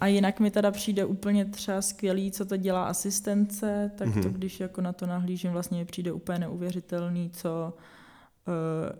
A 0.00 0.06
jinak 0.06 0.40
mi 0.40 0.50
teda 0.50 0.70
přijde 0.70 1.04
úplně 1.04 1.44
třeba 1.44 1.82
skvělý, 1.82 2.30
co 2.30 2.44
to 2.44 2.56
dělá 2.56 2.84
asistence, 2.84 3.90
tak 3.98 4.08
mm-hmm. 4.08 4.22
to 4.22 4.28
mhm. 4.28 4.32
když 4.32 4.60
jako 4.60 4.80
na 4.80 4.92
to 4.92 5.06
nahlížím, 5.06 5.52
vlastně 5.52 5.78
mi 5.78 5.84
přijde 5.84 6.12
úplně 6.12 6.38
neuvěřitelný, 6.38 7.30
co, 7.30 7.74
uh, 8.48 8.54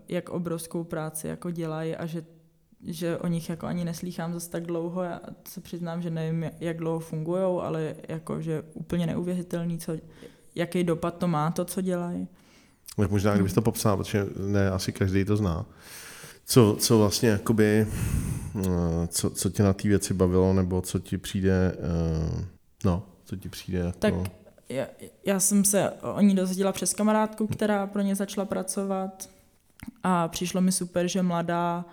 jak 0.08 0.28
obrovskou 0.28 0.84
práci 0.84 1.26
jako 1.26 1.50
dělají 1.50 1.96
a 1.96 2.06
že, 2.06 2.24
že 2.84 3.18
o 3.18 3.26
nich 3.26 3.48
jako 3.48 3.66
ani 3.66 3.84
neslýchám 3.84 4.32
zase 4.32 4.50
tak 4.50 4.66
dlouho. 4.66 5.02
Já 5.02 5.20
se 5.48 5.60
přiznám, 5.60 6.02
že 6.02 6.10
nevím, 6.10 6.50
jak 6.60 6.76
dlouho 6.76 7.00
fungují, 7.00 7.42
ale 7.42 7.94
jako, 8.08 8.40
že 8.40 8.62
úplně 8.74 9.06
neuvěřitelný, 9.06 9.78
co, 9.78 9.92
jaký 10.54 10.84
dopad 10.84 11.18
to 11.18 11.28
má, 11.28 11.50
to, 11.50 11.64
co 11.64 11.80
dělají. 11.80 12.28
Tak 12.96 13.10
možná, 13.10 13.34
kdybys 13.34 13.52
to 13.52 13.62
popsal, 13.62 13.96
protože 13.96 14.26
ne, 14.46 14.70
asi 14.70 14.92
každý 14.92 15.24
to 15.24 15.36
zná 15.36 15.66
co, 16.48 16.76
co 16.80 16.98
vlastně 16.98 17.28
jakoby, 17.28 17.64
eh, 17.64 17.86
co, 19.08 19.30
co 19.30 19.50
tě 19.50 19.62
na 19.62 19.72
té 19.72 19.88
věci 19.88 20.14
bavilo, 20.14 20.52
nebo 20.52 20.80
co 20.80 20.98
ti 20.98 21.18
přijde, 21.18 21.76
eh, 21.78 22.44
no, 22.84 23.02
co 23.24 23.36
ti 23.36 23.48
přijde 23.48 23.78
jako... 23.78 23.98
Tak 23.98 24.14
já, 24.68 24.86
já 25.26 25.40
jsem 25.40 25.64
se 25.64 25.90
o 25.90 26.20
ní 26.20 26.34
dozvěděla 26.34 26.72
přes 26.72 26.94
kamarádku, 26.94 27.46
která 27.46 27.86
pro 27.86 28.02
ně 28.02 28.14
začala 28.14 28.44
pracovat. 28.44 29.30
A 30.02 30.28
přišlo 30.28 30.60
mi 30.60 30.72
super, 30.72 31.08
že 31.08 31.22
mladá, 31.22 31.84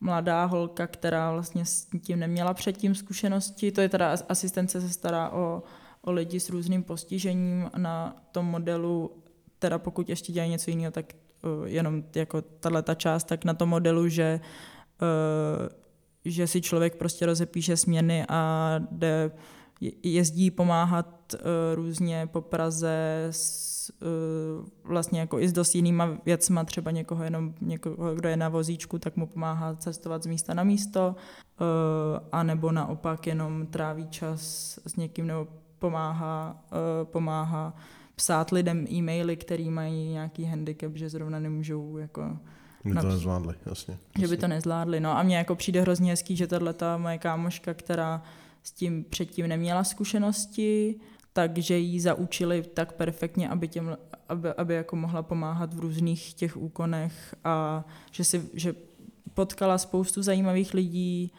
mladá 0.00 0.44
holka, 0.44 0.86
která 0.86 1.32
vlastně 1.32 1.64
s 1.64 1.86
tím 2.02 2.18
neměla 2.18 2.54
předtím 2.54 2.94
zkušenosti, 2.94 3.72
to 3.72 3.80
je 3.80 3.88
teda 3.88 4.16
asistence 4.28 4.80
se 4.80 4.88
stará 4.88 5.30
o, 5.30 5.62
o 6.02 6.12
lidi 6.12 6.40
s 6.40 6.50
různým 6.50 6.82
postižením 6.82 7.70
na 7.76 8.16
tom 8.32 8.46
modelu, 8.46 9.10
teda 9.58 9.78
pokud 9.78 10.08
ještě 10.08 10.32
dělají 10.32 10.50
něco 10.50 10.70
jiného, 10.70 10.92
tak 10.92 11.14
Eh, 11.44 11.68
jenom 11.68 12.04
jako 12.14 12.42
tahle 12.42 12.82
ta 12.82 12.94
část, 12.94 13.24
tak 13.24 13.44
na 13.44 13.54
tom 13.54 13.68
modelu, 13.68 14.08
že, 14.08 14.40
eh, 15.02 15.68
že 16.30 16.46
si 16.46 16.60
člověk 16.60 16.96
prostě 16.96 17.26
rozepíše 17.26 17.76
směny 17.76 18.24
a 18.28 18.74
jde, 18.90 19.30
jezdí 20.02 20.50
pomáhat 20.50 21.34
eh, 21.34 21.38
různě 21.74 22.28
po 22.32 22.40
Praze 22.40 23.26
s, 23.30 23.68
vlastně 24.84 25.20
jako 25.20 25.40
i 25.40 25.48
s 25.48 25.52
dost 25.52 25.74
jinýma 25.74 26.18
věcma, 26.26 26.64
třeba 26.64 26.90
někoho 26.90 27.24
jenom, 27.24 27.54
někoho, 27.60 28.14
kdo 28.14 28.28
je 28.28 28.36
na 28.36 28.48
vozíčku, 28.48 28.98
tak 28.98 29.16
mu 29.16 29.26
pomáhá 29.26 29.74
cestovat 29.74 30.22
z 30.22 30.26
místa 30.26 30.54
na 30.54 30.64
místo, 30.64 31.16
a 32.32 32.42
nebo 32.42 32.72
naopak 32.72 33.26
jenom 33.26 33.66
tráví 33.66 34.08
čas 34.08 34.40
s 34.86 34.96
někým 34.96 35.26
nebo 35.26 35.46
pomáhá, 35.78 36.64
pomáhá 37.04 37.74
psát 38.18 38.50
lidem 38.50 38.86
e-maily, 38.90 39.36
který 39.36 39.70
mají 39.70 40.08
nějaký 40.08 40.44
handicap, 40.44 40.96
že 40.96 41.08
zrovna 41.08 41.38
nemůžou 41.38 41.98
jako... 41.98 42.38
By 42.94 43.00
to 43.00 43.08
nezvládli, 43.08 43.54
jasně. 43.66 43.98
Že 44.18 44.28
by 44.28 44.36
to 44.36 44.48
nezvládli, 44.48 45.00
no 45.00 45.18
a 45.18 45.22
mně 45.22 45.36
jako 45.36 45.56
přijde 45.56 45.80
hrozně 45.80 46.12
hezký, 46.12 46.36
že 46.36 46.46
tahle 46.46 46.72
ta 46.72 46.96
moje 46.96 47.18
kámoška, 47.18 47.74
která 47.74 48.22
s 48.62 48.72
tím 48.72 49.04
předtím 49.04 49.48
neměla 49.48 49.84
zkušenosti, 49.84 50.94
takže 51.32 51.78
jí 51.78 52.00
zaučili 52.00 52.62
tak 52.74 52.92
perfektně, 52.92 53.48
aby, 53.48 53.68
těm, 53.68 53.96
aby, 54.28 54.48
aby 54.48 54.74
jako 54.74 54.96
mohla 54.96 55.22
pomáhat 55.22 55.74
v 55.74 55.78
různých 55.78 56.34
těch 56.34 56.56
úkonech 56.56 57.34
a 57.44 57.84
že, 58.10 58.24
si, 58.24 58.42
že 58.54 58.74
potkala 59.34 59.78
spoustu 59.78 60.22
zajímavých 60.22 60.74
lidí, 60.74 61.32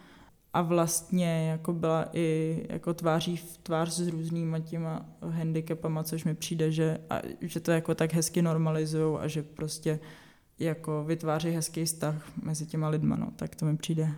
a 0.52 0.62
vlastně 0.62 1.48
jako 1.50 1.72
byla 1.72 2.08
i 2.12 2.66
jako 2.68 2.94
tváří 2.94 3.36
v 3.36 3.58
tvář 3.62 3.90
s 3.90 4.08
různýma 4.08 4.58
těma 4.58 5.06
handicapama, 5.22 6.04
což 6.04 6.24
mi 6.24 6.34
přijde, 6.34 6.72
že, 6.72 6.98
a, 7.10 7.20
že 7.40 7.60
to 7.60 7.70
jako 7.70 7.94
tak 7.94 8.12
hezky 8.12 8.42
normalizují 8.42 9.18
a 9.20 9.28
že 9.28 9.42
prostě 9.42 10.00
jako 10.60 11.04
vytváří 11.04 11.50
hezký 11.50 11.84
vztah 11.84 12.14
mezi 12.42 12.66
těma 12.66 12.88
lidma, 12.88 13.16
no, 13.16 13.32
tak 13.36 13.54
to 13.54 13.66
mi 13.66 13.76
přijde, 13.76 14.08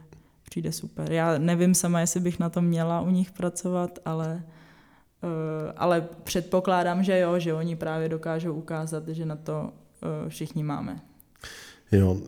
přijde 0.50 0.72
super. 0.72 1.12
Já 1.12 1.38
nevím 1.38 1.74
sama, 1.74 2.00
jestli 2.00 2.20
bych 2.20 2.38
na 2.38 2.50
to 2.50 2.62
měla 2.62 3.00
u 3.00 3.10
nich 3.10 3.30
pracovat, 3.30 3.98
ale, 4.04 4.42
uh, 5.22 5.30
ale 5.76 6.08
předpokládám, 6.24 7.02
že 7.02 7.18
jo, 7.18 7.38
že 7.38 7.54
oni 7.54 7.76
právě 7.76 8.08
dokážou 8.08 8.54
ukázat, 8.54 9.08
že 9.08 9.26
na 9.26 9.36
to 9.36 9.62
uh, 9.62 10.28
všichni 10.28 10.62
máme. 10.62 11.00
Jo, 11.92 12.20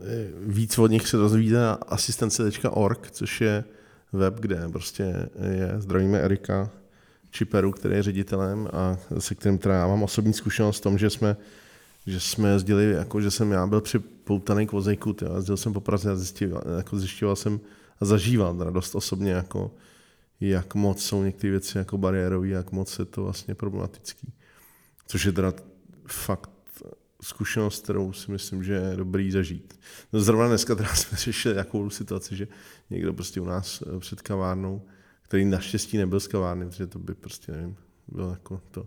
víc 0.47 0.79
od 0.79 0.91
nich 0.91 1.09
se 1.09 1.17
dozvíte 1.17 1.55
na 1.55 1.73
asistence.org, 1.73 3.11
což 3.11 3.41
je 3.41 3.65
web, 4.13 4.35
kde 4.41 4.69
prostě 4.69 5.29
je, 5.53 5.75
zdravíme 5.79 6.19
Erika, 6.19 6.71
Čiperu, 7.31 7.73
který 7.73 7.95
je 7.95 8.03
ředitelem 8.03 8.69
a 8.73 8.97
se 9.19 9.35
kterým 9.35 9.59
teda 9.59 9.75
já 9.75 9.87
mám 9.87 10.03
osobní 10.03 10.33
zkušenost 10.33 10.79
v 10.79 10.81
tom, 10.81 10.99
že 10.99 11.11
jsme, 11.11 11.37
že 12.07 12.21
jsme 12.21 12.51
jezdili, 12.51 12.91
jako 12.91 13.21
že 13.21 13.31
jsem 13.31 13.53
já 13.53 13.67
byl 13.67 13.81
připoutaný 13.81 14.67
k 14.67 14.73
vozejku, 14.73 15.17
jezdil 15.37 15.57
jsem 15.57 15.73
po 15.73 15.81
Praze 15.81 16.11
a 16.11 16.17
zjistil, 16.17 16.61
jako 16.77 16.99
zjišťoval 16.99 17.37
jsem 17.37 17.61
a 18.01 18.05
zažíval 18.05 18.57
teda 18.57 18.71
dost 18.71 18.95
osobně, 18.95 19.33
jako, 19.33 19.75
jak 20.41 20.75
moc 20.75 21.05
jsou 21.05 21.23
některé 21.23 21.51
věci 21.51 21.79
jako 21.79 21.99
bariérové, 21.99 22.49
jak 22.49 22.73
moc 22.73 22.99
je 22.99 23.05
to 23.05 23.23
vlastně 23.23 23.55
problematický. 23.55 24.33
Což 25.07 25.25
je 25.25 25.33
teda 25.33 25.53
fakt 26.07 26.51
zkušenost, 27.23 27.85
kterou 27.85 28.13
si 28.13 28.31
myslím, 28.31 28.65
že 28.65 28.73
je 28.73 28.97
dobrý 28.97 29.31
zažít. 29.31 29.81
No 30.13 30.21
zrovna 30.21 30.49
dneska 30.49 30.75
teda 30.75 30.89
jsme 30.95 31.19
řešili 31.19 31.55
takovou 31.55 31.91
situaci, 31.91 32.37
že 32.37 32.49
někdo 32.91 33.13
prostě 33.13 33.41
u 33.41 33.45
nás 33.45 33.83
před 33.99 34.23
kavárnou, 34.23 34.83
který 35.23 35.45
naštěstí 35.45 35.99
nebyl 35.99 36.21
z 36.21 36.27
kavárny, 36.27 36.67
protože 36.67 36.87
to 36.87 36.99
by 36.99 37.15
prostě, 37.15 37.53
nevím, 37.53 37.77
bylo 38.09 38.31
jako 38.31 38.61
to, 38.71 38.87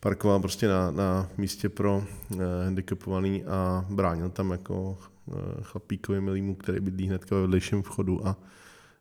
parkoval 0.00 0.40
prostě 0.40 0.68
na, 0.68 0.90
na 0.90 1.30
místě 1.36 1.68
pro 1.68 2.04
eh, 2.32 2.36
handicapovaný 2.64 3.44
a 3.44 3.86
bránil 3.90 4.30
tam 4.30 4.50
jako 4.50 4.98
eh, 5.28 5.32
chlapíkovi 5.62 6.20
milýmu, 6.20 6.54
který 6.54 6.80
bydlí 6.80 7.08
hnedka 7.08 7.34
ve 7.34 7.40
vedlejším 7.40 7.82
vchodu 7.82 8.26
a 8.26 8.36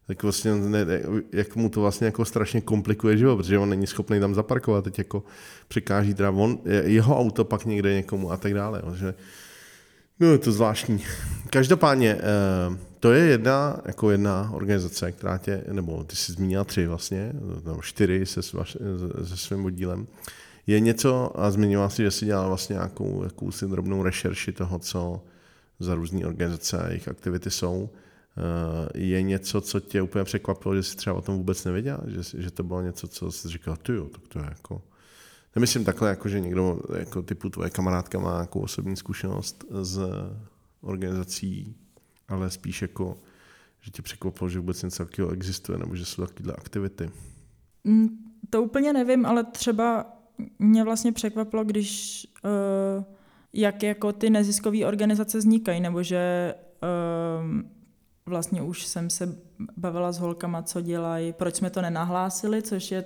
tak 0.08 0.23
vlastně 0.23 0.56
ne, 0.56 0.86
jak 1.32 1.56
mu 1.56 1.69
to 1.69 1.82
vlastně 1.82 2.06
jako 2.06 2.25
strašně 2.25 2.62
komplikuje 2.62 3.17
život, 3.17 3.38
protože 3.38 3.60
on 3.60 3.69
není 3.69 3.88
schopný 3.88 4.19
tam 4.19 4.36
zaparkovat, 4.36 4.84
teď 4.84 4.97
jako 4.97 5.23
překáží 5.67 6.13
teda 6.13 6.32
on, 6.32 6.60
jeho 6.84 7.19
auto 7.19 7.45
pak 7.45 7.65
někde 7.65 7.93
někomu 7.93 8.32
a 8.32 8.38
tak 8.38 8.53
dále. 8.53 8.82
že, 8.95 9.13
no 10.19 10.27
je 10.27 10.38
to 10.38 10.51
zvláštní. 10.51 11.03
Každopádně, 11.49 12.17
eh, 12.19 12.77
to 12.99 13.13
je 13.13 13.25
jedna, 13.25 13.81
jako 13.86 14.12
jedna 14.12 14.51
organizace, 14.53 15.12
která 15.12 15.38
tě, 15.38 15.63
nebo 15.71 16.03
ty 16.03 16.15
jsi 16.15 16.31
zmínila 16.31 16.63
tři 16.63 16.88
vlastně, 16.88 17.33
nebo 17.65 17.81
čtyři 17.81 18.25
se, 18.25 18.41
se 18.43 19.38
svým 19.38 19.65
oddílem, 19.65 20.07
je 20.67 20.79
něco, 20.79 21.39
a 21.39 21.51
zmiňoval 21.51 21.89
si, 21.89 22.03
že 22.03 22.12
jsi 22.12 22.25
dělal 22.25 22.47
vlastně 22.47 22.73
nějakou 22.73 23.23
jakousi 23.23 23.67
drobnou 23.67 24.03
rešerši 24.03 24.51
toho, 24.51 24.79
co 24.79 25.23
za 25.79 25.95
různé 25.95 26.25
organizace 26.25 26.79
a 26.79 26.88
jejich 26.88 27.07
aktivity 27.07 27.51
jsou. 27.51 27.89
Eh, 28.38 28.89
je 28.99 29.21
něco, 29.21 29.62
co 29.62 29.79
tě 29.79 30.01
úplně 30.01 30.23
překvapilo, 30.23 30.75
že 30.75 30.83
jsi 30.83 30.95
třeba 30.95 31.15
o 31.15 31.21
tom 31.21 31.38
vůbec 31.38 31.65
nevěděl, 31.65 31.99
že, 32.07 32.41
že 32.41 32.51
to 32.51 32.63
bylo 32.63 32.81
něco, 32.81 33.07
co 33.07 33.31
jsi 33.31 33.49
říkal, 33.49 33.75
ty 33.75 33.91
jo, 33.91 34.05
tak 34.05 34.21
to 34.27 34.39
je 34.39 34.45
jako... 34.45 34.81
Nemyslím 35.55 35.86
takhle, 35.86 36.10
jako, 36.10 36.29
že 36.29 36.39
někdo 36.39 36.79
jako 36.97 37.21
typu 37.21 37.49
tvoje 37.49 37.69
kamarádka 37.69 38.19
má 38.19 38.33
nějakou 38.33 38.60
osobní 38.60 38.95
zkušenost 38.95 39.65
z 39.81 40.01
organizací, 40.81 41.75
ale 42.27 42.49
spíš 42.49 42.81
jako, 42.81 43.17
že 43.79 43.91
tě 43.91 44.01
překvapilo, 44.01 44.49
že 44.49 44.59
vůbec 44.59 44.83
něco 44.83 45.05
takového 45.05 45.31
existuje, 45.31 45.77
nebo 45.77 45.95
že 45.95 46.05
jsou 46.05 46.25
takovéhle 46.25 46.53
aktivity. 46.53 47.11
Mm, 47.83 48.07
to 48.49 48.63
úplně 48.63 48.93
nevím, 48.93 49.25
ale 49.25 49.43
třeba 49.43 50.17
mě 50.59 50.83
vlastně 50.83 51.11
překvapilo, 51.11 51.63
když 51.63 52.27
uh, 52.43 53.03
jak 53.53 53.83
jako 53.83 54.13
ty 54.13 54.29
neziskové 54.29 54.85
organizace 54.85 55.37
vznikají, 55.37 55.81
nebo 55.81 56.03
že 56.03 56.53
uh, 56.83 57.61
vlastně 58.25 58.61
už 58.61 58.85
jsem 58.85 59.09
se 59.09 59.37
bavila 59.77 60.11
s 60.11 60.19
holkama, 60.19 60.61
co 60.61 60.81
dělají, 60.81 61.33
proč 61.33 61.55
jsme 61.55 61.69
to 61.69 61.81
nenahlásili, 61.81 62.61
což 62.61 62.91
je 62.91 63.05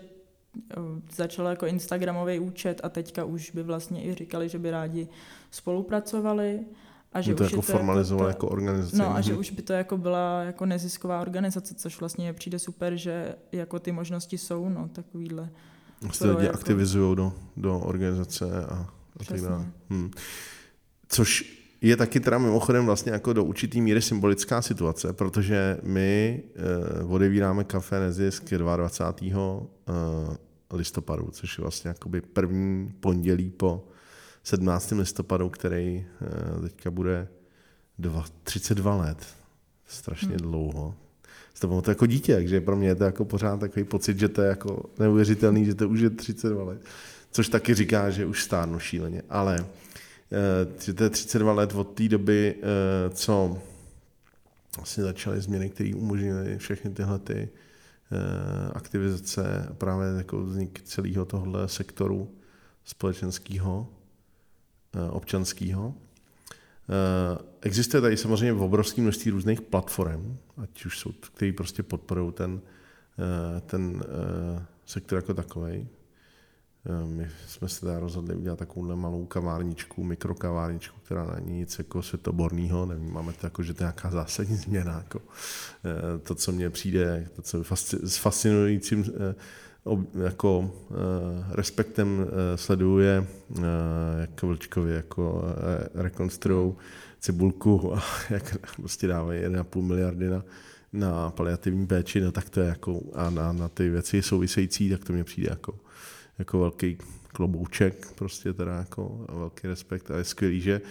eh, 0.71 0.75
začalo 1.15 1.49
jako 1.49 1.65
Instagramový 1.65 2.39
účet 2.39 2.81
a 2.84 2.89
teďka 2.89 3.25
už 3.25 3.51
by 3.51 3.63
vlastně 3.63 4.03
i 4.03 4.13
říkali, 4.13 4.49
že 4.49 4.60
by 4.60 4.71
rádi 4.71 5.07
spolupracovali. 5.51 6.65
A 7.13 7.21
že 7.21 7.36
to 7.36 7.43
už 7.43 7.52
jako 7.52 7.62
formalizovali 7.62 8.30
jako, 8.30 8.45
jako 8.45 8.54
organizace. 8.54 8.97
No 8.97 9.15
a 9.15 9.21
že 9.21 9.36
už 9.36 9.52
by 9.52 9.62
to 9.62 9.74
jako 9.74 9.97
byla 9.97 10.43
jako 10.43 10.65
nezisková 10.65 11.21
organizace, 11.21 11.76
což 11.76 12.00
vlastně 12.00 12.34
přijde 12.34 12.60
super, 12.60 12.95
že 12.95 13.36
jako 13.52 13.80
ty 13.80 13.91
možnosti 13.91 14.38
jsou, 14.38 14.69
no 14.69 14.89
takovýhle. 14.91 15.50
Se 16.12 16.32
lidi 16.32 16.45
jako... 16.45 16.58
aktivizují 16.58 17.15
do, 17.15 17.34
do 17.58 17.80
organizace 17.80 18.65
a, 18.65 18.89
a 19.19 19.24
tak 19.28 19.41
dále. 19.41 19.65
Hmm. 19.89 20.12
Což 21.08 21.62
je 21.82 21.97
taky 21.97 22.19
teda 22.19 22.38
mimochodem 22.38 22.86
vlastně 22.86 23.12
jako 23.12 23.34
do 23.34 23.43
určitý 23.43 23.82
míry 23.82 24.02
symbolická 24.02 24.62
situace, 24.62 25.13
protože 25.13 25.78
my 25.84 26.43
uh, 27.04 27.13
odevíráme 27.13 27.63
kafe 27.63 28.00
Nezisk 28.00 28.54
22. 28.54 29.58
Uh, 29.58 29.65
listopadu, 30.74 31.30
což 31.32 31.58
je 31.58 31.62
vlastně 31.62 31.88
jakoby 31.88 32.21
první 32.21 32.93
pondělí 33.00 33.50
po 33.50 33.88
17. 34.43 34.91
listopadu, 34.91 35.49
který 35.49 36.06
uh, 36.56 36.62
teďka 36.62 36.91
bude 36.91 37.27
dva, 37.99 38.25
32 38.43 38.95
let. 38.95 39.17
Strašně 39.88 40.27
hmm. 40.27 40.38
dlouho. 40.38 40.95
To 41.60 41.82
to 41.82 41.91
jako 41.91 42.06
dítě, 42.06 42.36
takže 42.36 42.62
pro 42.62 42.75
mě 42.75 42.88
je 42.88 42.95
to 42.95 43.04
jako 43.04 43.25
pořád 43.25 43.60
takový 43.60 43.86
pocit, 43.86 44.19
že 44.19 44.30
to 44.30 44.41
je 44.41 44.49
jako 44.49 44.86
neuvěřitelný, 44.99 45.65
že 45.65 45.75
to 45.75 45.89
už 45.89 45.99
je 45.99 46.10
32 46.10 46.63
let. 46.63 46.82
Což 47.32 47.49
taky 47.49 47.73
říká, 47.73 48.10
že 48.10 48.25
už 48.25 48.43
stárnu 48.43 48.80
šíleně. 48.80 49.21
Ale 49.30 49.65
Eh, 50.32 50.82
že 50.82 50.93
to 50.93 51.04
je 51.04 51.10
32 51.10 51.54
let 51.54 51.75
od 51.75 51.84
té 51.84 52.08
doby, 52.08 52.56
eh, 52.58 53.10
co 53.10 53.62
vlastně 54.77 55.04
začaly 55.04 55.41
změny, 55.41 55.69
které 55.69 55.95
umožnily 55.95 56.58
všechny 56.58 56.91
tyhle 56.91 57.19
ty 57.19 57.49
eh, 58.12 58.71
aktivizace 58.73 59.67
a 59.69 59.73
právě 59.73 60.08
jako 60.17 60.43
vznik 60.43 60.82
celého 60.82 61.25
tohle 61.25 61.67
sektoru 61.67 62.32
společenského, 62.86 63.88
občanského. 65.10 65.93
Existuje 67.62 68.01
tady 68.01 68.17
samozřejmě 68.17 68.54
v 68.54 68.62
obrovském 68.62 69.04
množství 69.04 69.32
různých 69.32 69.62
platform, 69.62 70.38
ať 70.58 70.86
už 70.86 70.99
jsou, 70.99 71.12
které 71.12 71.54
prostě 71.54 71.84
podporují 71.84 72.32
ten, 72.32 72.62
ten 73.65 74.04
sektor 74.86 75.15
jako 75.15 75.34
takový. 75.34 75.88
Eh, 76.86 77.06
my 77.06 77.30
jsme 77.47 77.69
se 77.69 77.82
teda 77.82 77.99
rozhodli 77.99 78.36
udělat 78.36 78.60
takovouhle 78.60 78.95
malou 78.95 79.25
kavárničku, 79.25 80.04
mikrokavárničku, 80.04 80.99
která 81.06 81.36
není 81.36 81.58
nic 81.58 81.77
jako 81.77 82.01
světoborného, 82.01 82.86
nevnímáme 82.86 83.34
to 83.34 83.45
jako, 83.45 83.63
že 83.63 83.73
to 83.73 83.84
je 83.84 83.86
nějaká 83.86 84.10
zásadní 84.10 84.58
změna. 84.58 84.97
Jako, 84.97 85.21
eh, 85.86 86.19
to, 86.19 86.36
co 86.36 86.51
mně 86.51 86.69
přijde, 86.69 87.30
to, 87.36 87.41
co 87.41 87.63
s 88.04 88.17
fascinujícím 88.17 89.06
eh, 89.08 89.36
jako 90.24 90.72
respektem 91.50 92.28
sleduje, 92.56 93.28
jak 94.22 94.44
Vlčkovi 94.44 94.94
jako 94.94 95.44
rekonstruují 95.94 96.74
cibulku 97.20 97.96
a 97.96 98.04
jak 98.30 98.58
prostě 98.76 99.08
dávají 99.08 99.41
1,5 99.41 99.82
miliardy 99.82 100.30
na, 100.30 100.44
na 100.94 101.30
paliativní 101.30 101.88
péči, 101.88 102.22
no 102.22 102.32
tak 102.32 102.50
to 102.50 102.60
je 102.60 102.67
jako, 102.67 103.02
a 103.13 103.30
na, 103.30 103.52
na 103.52 103.70
ty 103.70 103.89
věci 103.89 104.22
související, 104.22 104.89
tak 104.89 105.04
to 105.06 105.13
mně 105.13 105.24
přijde 105.24 105.50
jako 105.50 105.74
jako 106.41 106.60
velký 106.60 106.98
klobouček, 107.28 108.13
prostě 108.15 108.54
teda 108.54 108.78
jako 108.78 109.26
velký 109.34 109.67
respekt. 109.67 110.12
A 110.12 110.17
je 110.17 110.24
skvělý, 110.24 110.62
že 110.62 110.82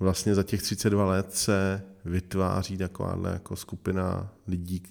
vlastně 0.00 0.34
za 0.34 0.42
těch 0.42 0.62
32 0.62 1.06
let 1.06 1.34
se 1.34 1.82
vytváří 2.04 2.76
takováhle 2.76 3.32
jako 3.32 3.56
skupina 3.56 4.32
lidí, 4.48 4.82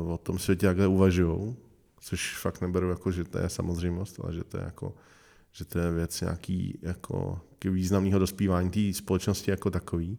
uh, 0.00 0.12
o 0.12 0.18
tom 0.18 0.38
světě 0.38 0.66
takhle 0.66 0.86
uvažují, 0.86 1.56
což 2.00 2.38
fakt 2.38 2.60
neberu 2.60 2.90
jako, 2.90 3.10
že 3.10 3.24
to 3.24 3.38
je 3.38 3.48
samozřejmost, 3.48 4.20
ale 4.24 4.32
že 4.32 4.44
to 4.44 4.56
je 4.56 4.64
jako 4.64 4.94
že 5.52 5.64
to 5.64 5.78
je 5.78 5.90
věc 5.90 6.20
nějaký 6.20 6.78
jako 6.82 7.40
významného 7.64 8.18
dospívání 8.18 8.70
té 8.70 8.92
společnosti 8.92 9.50
jako 9.50 9.70
takový. 9.70 10.18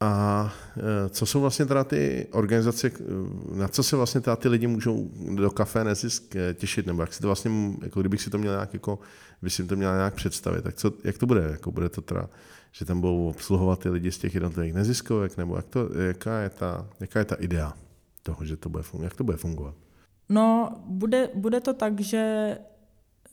A 0.00 0.54
e, 0.76 1.08
co 1.08 1.26
jsou 1.26 1.40
vlastně 1.40 1.66
teda 1.66 1.84
ty 1.84 2.26
organizace, 2.30 2.90
na 3.54 3.68
co 3.68 3.82
se 3.82 3.96
vlastně 3.96 4.20
teda 4.20 4.36
ty 4.36 4.48
lidi 4.48 4.66
můžou 4.66 5.10
do 5.34 5.50
kafe 5.50 5.84
Nezisk 5.84 6.36
e, 6.36 6.54
těšit, 6.54 6.86
nebo 6.86 7.02
jak 7.02 7.14
si 7.14 7.20
to 7.20 7.26
vlastně, 7.26 7.50
jako 7.82 8.00
kdybych 8.00 8.22
si 8.22 8.30
to 8.30 8.38
měl 8.38 8.52
nějak, 8.52 8.74
jako, 8.74 8.98
si 9.48 9.64
to 9.64 9.76
měl 9.76 9.94
nějak 9.94 10.14
představit, 10.14 10.62
tak 10.62 10.74
co, 10.74 10.92
jak 11.04 11.18
to 11.18 11.26
bude, 11.26 11.48
jako 11.50 11.70
bude 11.72 11.88
to 11.88 12.00
teda, 12.00 12.28
že 12.72 12.84
tam 12.84 13.00
budou 13.00 13.28
obsluhovat 13.28 13.78
ty 13.78 13.88
lidi 13.88 14.12
z 14.12 14.18
těch 14.18 14.34
jednotlivých 14.34 14.74
neziskovek, 14.74 15.36
nebo 15.36 15.56
jak 15.56 15.66
to, 15.66 15.88
jaká 15.98 16.40
je 16.40 16.50
ta, 16.50 16.88
jaká 17.00 17.18
je 17.18 17.24
ta 17.24 17.34
idea 17.34 17.72
toho, 18.22 18.44
že 18.44 18.56
to 18.56 18.68
bude 18.68 18.82
fungovat, 18.82 19.04
jak 19.04 19.16
to 19.16 19.24
bude 19.24 19.36
fungovat? 19.36 19.74
No, 20.28 20.72
bude, 20.86 21.28
bude 21.34 21.60
to 21.60 21.74
tak, 21.74 22.00
že 22.00 22.58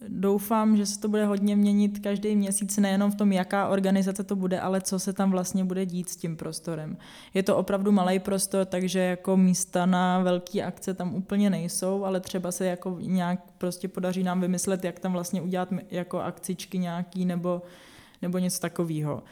doufám, 0.08 0.78
že 0.78 0.86
se 0.86 1.00
to 1.00 1.08
bude 1.08 1.26
hodně 1.26 1.56
měnit 1.56 2.00
každý 2.00 2.36
měsíc, 2.36 2.78
nejenom 2.78 3.12
v 3.12 3.16
tom, 3.16 3.32
jaká 3.32 3.68
organizace 3.68 4.24
to 4.24 4.36
bude, 4.36 4.60
ale 4.60 4.82
co 4.82 5.00
se 5.00 5.14
tam 5.14 5.32
vlastně 5.32 5.64
bude 5.64 5.86
dít 5.86 6.10
s 6.10 6.16
tím 6.16 6.38
prostorem. 6.38 6.98
Je 7.34 7.44
to 7.44 7.58
opravdu 7.58 7.92
malý 7.92 8.20
prostor, 8.20 8.66
takže 8.66 9.00
jako 9.00 9.38
místa 9.38 9.86
na 9.86 10.20
velké 10.20 10.64
akce 10.64 10.94
tam 10.94 11.16
úplně 11.16 11.50
nejsou, 11.50 12.04
ale 12.04 12.20
třeba 12.20 12.52
se 12.52 12.66
jako 12.66 12.98
nějak 13.02 13.40
prostě 13.58 13.88
podaří 13.88 14.24
nám 14.24 14.42
vymyslet, 14.42 14.84
jak 14.84 15.00
tam 15.00 15.14
vlastně 15.14 15.42
udělat 15.42 15.70
jako 15.92 16.20
akcičky 16.20 16.78
nějaký 16.80 17.26
nebo, 17.26 17.62
nebo 18.22 18.38
něco 18.38 18.60
takového. 18.60 19.24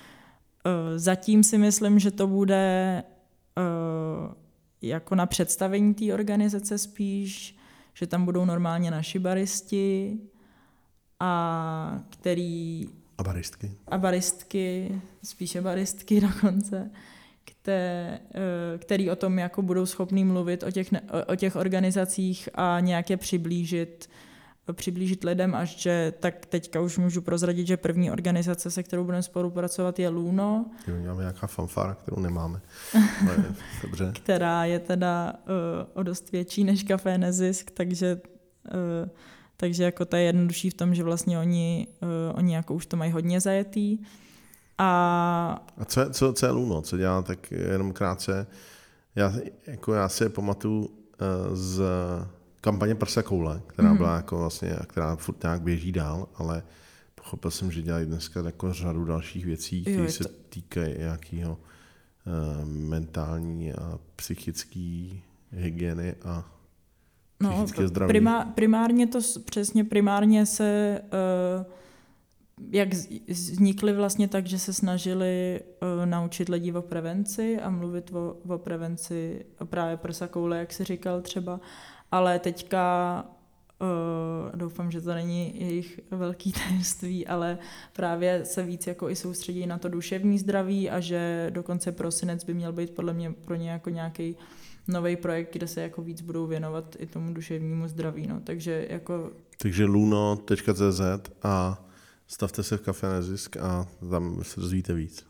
Eh, 0.66 1.00
zatím 1.00 1.44
si 1.44 1.58
myslím, 1.58 2.00
že 2.00 2.12
to 2.12 2.28
bude 2.28 3.04
eh, 3.58 4.47
jako 4.82 5.16
na 5.16 5.26
představení 5.26 5.94
té 5.94 6.14
organizace 6.14 6.78
spíš, 6.78 7.58
že 7.94 8.08
tam 8.08 8.26
budou 8.26 8.46
normálně 8.46 8.92
naši 8.92 9.20
baristi, 9.20 10.18
a 11.20 12.00
který... 12.10 12.88
A 13.18 13.24
baristky. 13.24 13.72
A 13.88 13.98
baristky, 13.98 14.92
spíše 15.24 15.62
baristky 15.62 16.22
dokonce, 16.34 16.92
které, 17.46 18.20
eh, 18.36 18.78
který 18.78 19.12
o 19.12 19.16
tom 19.16 19.40
jako 19.40 19.62
budou 19.62 19.86
schopní 19.86 20.26
mluvit 20.26 20.64
o 20.64 20.72
těch, 20.72 20.90
o 21.28 21.36
těch 21.36 21.56
organizacích 21.56 22.50
a 22.56 22.80
nějak 22.80 23.10
je 23.10 23.18
přiblížit 23.18 24.10
přiblížit 24.74 25.24
lidem, 25.24 25.56
až 25.56 25.78
že 25.78 26.14
tak 26.20 26.46
teďka 26.46 26.82
už 26.82 26.98
můžu 26.98 27.22
prozradit, 27.22 27.68
že 27.68 27.78
první 27.78 28.12
organizace, 28.12 28.72
se 28.72 28.84
kterou 28.84 29.04
budeme 29.04 29.24
spolupracovat, 29.24 30.00
je 30.00 30.10
Luno. 30.10 30.66
Máme 31.08 31.22
nějaká 31.22 31.48
fanfára, 31.48 31.94
kterou 31.94 32.20
nemáme. 32.20 32.62
Dobře. 33.82 34.12
která 34.16 34.66
je 34.66 34.80
teda 34.80 35.34
uh, 35.34 35.90
o 35.94 36.04
dost 36.04 36.32
větší 36.32 36.64
než 36.64 36.84
Café 36.84 37.18
Nezisk, 37.18 37.72
takže, 37.72 38.22
uh, 39.04 39.10
takže 39.58 39.84
jako 39.84 40.06
to 40.06 40.16
je 40.16 40.24
jednodušší 40.24 40.70
v 40.70 40.74
tom, 40.74 40.96
že 40.96 41.04
vlastně 41.04 41.40
oni, 41.40 41.88
uh, 42.02 42.38
oni 42.38 42.56
jako 42.56 42.74
už 42.74 42.86
to 42.86 42.98
mají 42.98 43.12
hodně 43.12 43.42
zajetý. 43.42 44.00
A, 44.78 45.66
a 45.78 45.86
co, 45.86 46.10
co, 46.10 46.34
co 46.34 46.46
je 46.46 46.52
Luno? 46.52 46.82
Co 46.82 46.98
dělá? 46.98 47.22
Tak 47.22 47.52
jenom 47.52 47.94
krátce. 47.94 48.48
Já, 49.16 49.34
jako 49.68 49.94
já 49.94 50.10
si 50.10 50.30
pamatuju 50.30 50.80
uh, 50.80 50.90
z 51.54 51.82
kampaně 52.62 52.96
Prsa 52.96 53.24
koule, 53.24 53.62
která 53.68 53.92
mm. 53.92 53.98
byla 53.98 54.16
jako 54.16 54.38
vlastně, 54.38 54.76
která 54.88 55.16
furt 55.16 55.44
nějak 55.44 55.62
běží 55.62 55.92
dál, 55.92 56.28
ale 56.36 56.64
pochopil 57.16 57.52
jsem, 57.52 57.72
že 57.72 57.82
dělají 57.82 58.06
dneska 58.06 58.42
jako 58.46 58.74
řadu 58.74 59.06
dalších 59.06 59.46
věcí, 59.46 59.82
které 59.82 60.12
se 60.12 60.24
to... 60.24 60.30
týkají 60.50 60.98
nějakého 60.98 61.52
uh, 61.52 62.66
mentální 62.68 63.74
a 63.74 64.00
psychické 64.16 65.10
hygieny 65.52 66.16
a 66.26 66.52
no, 67.40 67.68
zdraví. 67.68 68.10
Primá, 68.10 68.46
primárně 68.46 69.08
to 69.08 69.20
přesně 69.46 69.84
primárně 69.84 70.46
se 70.46 71.02
uh, 71.60 71.66
jak 72.72 72.90
vznikly 73.28 73.94
vlastně 73.94 74.28
tak, 74.28 74.46
že 74.46 74.60
se 74.60 74.74
snažili 74.74 75.62
uh, 76.00 76.06
naučit 76.06 76.50
lidi 76.50 76.72
o 76.72 76.82
prevenci 76.82 77.60
a 77.60 77.70
mluvit 77.70 78.12
o, 78.14 78.38
o 78.48 78.58
prevenci 78.58 79.46
právě 79.66 79.98
prsa 79.98 80.28
koule, 80.28 80.58
jak 80.58 80.74
si 80.74 80.84
říkal 80.84 81.22
třeba, 81.22 81.60
ale 82.12 82.40
teďka 82.40 83.26
uh, 83.82 84.60
doufám, 84.60 84.92
že 84.92 85.02
to 85.02 85.14
není 85.14 85.62
jejich 85.62 86.00
velký 86.12 86.52
tajemství, 86.68 87.28
ale 87.28 87.58
právě 87.94 88.46
se 88.46 88.64
víc 88.64 88.88
jako 88.88 89.10
i 89.10 89.16
soustředí 89.16 89.68
na 89.68 89.78
to 89.78 89.90
duševní 89.90 90.40
zdraví 90.40 90.90
a 90.90 91.00
že 91.00 91.48
dokonce 91.54 91.92
prosinec 91.92 92.44
by 92.44 92.54
měl 92.54 92.74
být 92.74 92.90
podle 92.90 93.14
mě 93.14 93.32
pro 93.32 93.56
ně 93.56 93.70
jako 93.70 93.90
nějaký 93.90 94.36
nový 94.88 95.16
projekt, 95.16 95.54
kde 95.54 95.68
se 95.68 95.82
jako 95.82 96.02
víc 96.02 96.22
budou 96.22 96.48
věnovat 96.48 96.96
i 97.00 97.06
tomu 97.06 97.34
duševnímu 97.34 97.88
zdraví. 97.88 98.28
No. 98.28 98.42
Takže 98.44 98.88
jako... 98.90 99.32
Takže 99.58 99.86
luno.cz 99.86 101.02
a 101.44 101.86
stavte 102.28 102.64
se 102.64 102.78
v 102.78 102.82
kafe 102.82 103.10
Nezisk 103.10 103.58
a 103.58 103.88
tam 104.10 104.44
se 104.44 104.60
dozvíte 104.60 104.94
víc. 104.94 105.26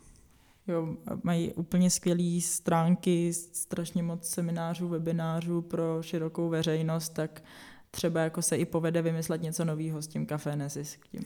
Jo, 0.68 0.96
mají 1.24 1.54
úplně 1.54 1.90
skvělé 1.90 2.42
stránky, 2.42 3.34
strašně 3.34 4.04
moc 4.04 4.28
seminářů, 4.30 4.88
webinářů 4.88 5.62
pro 5.62 6.04
širokou 6.04 6.50
veřejnost, 6.50 7.10
tak 7.10 7.44
třeba 7.92 8.22
jako 8.22 8.42
se 8.42 8.58
i 8.58 8.66
povede 8.66 9.02
vymyslet 9.02 9.42
něco 9.42 9.66
nového 9.66 10.02
s 10.02 10.08
tím 10.08 10.26
kafé 10.26 10.56
Nezisk. 10.56 11.08
Tím. 11.12 11.24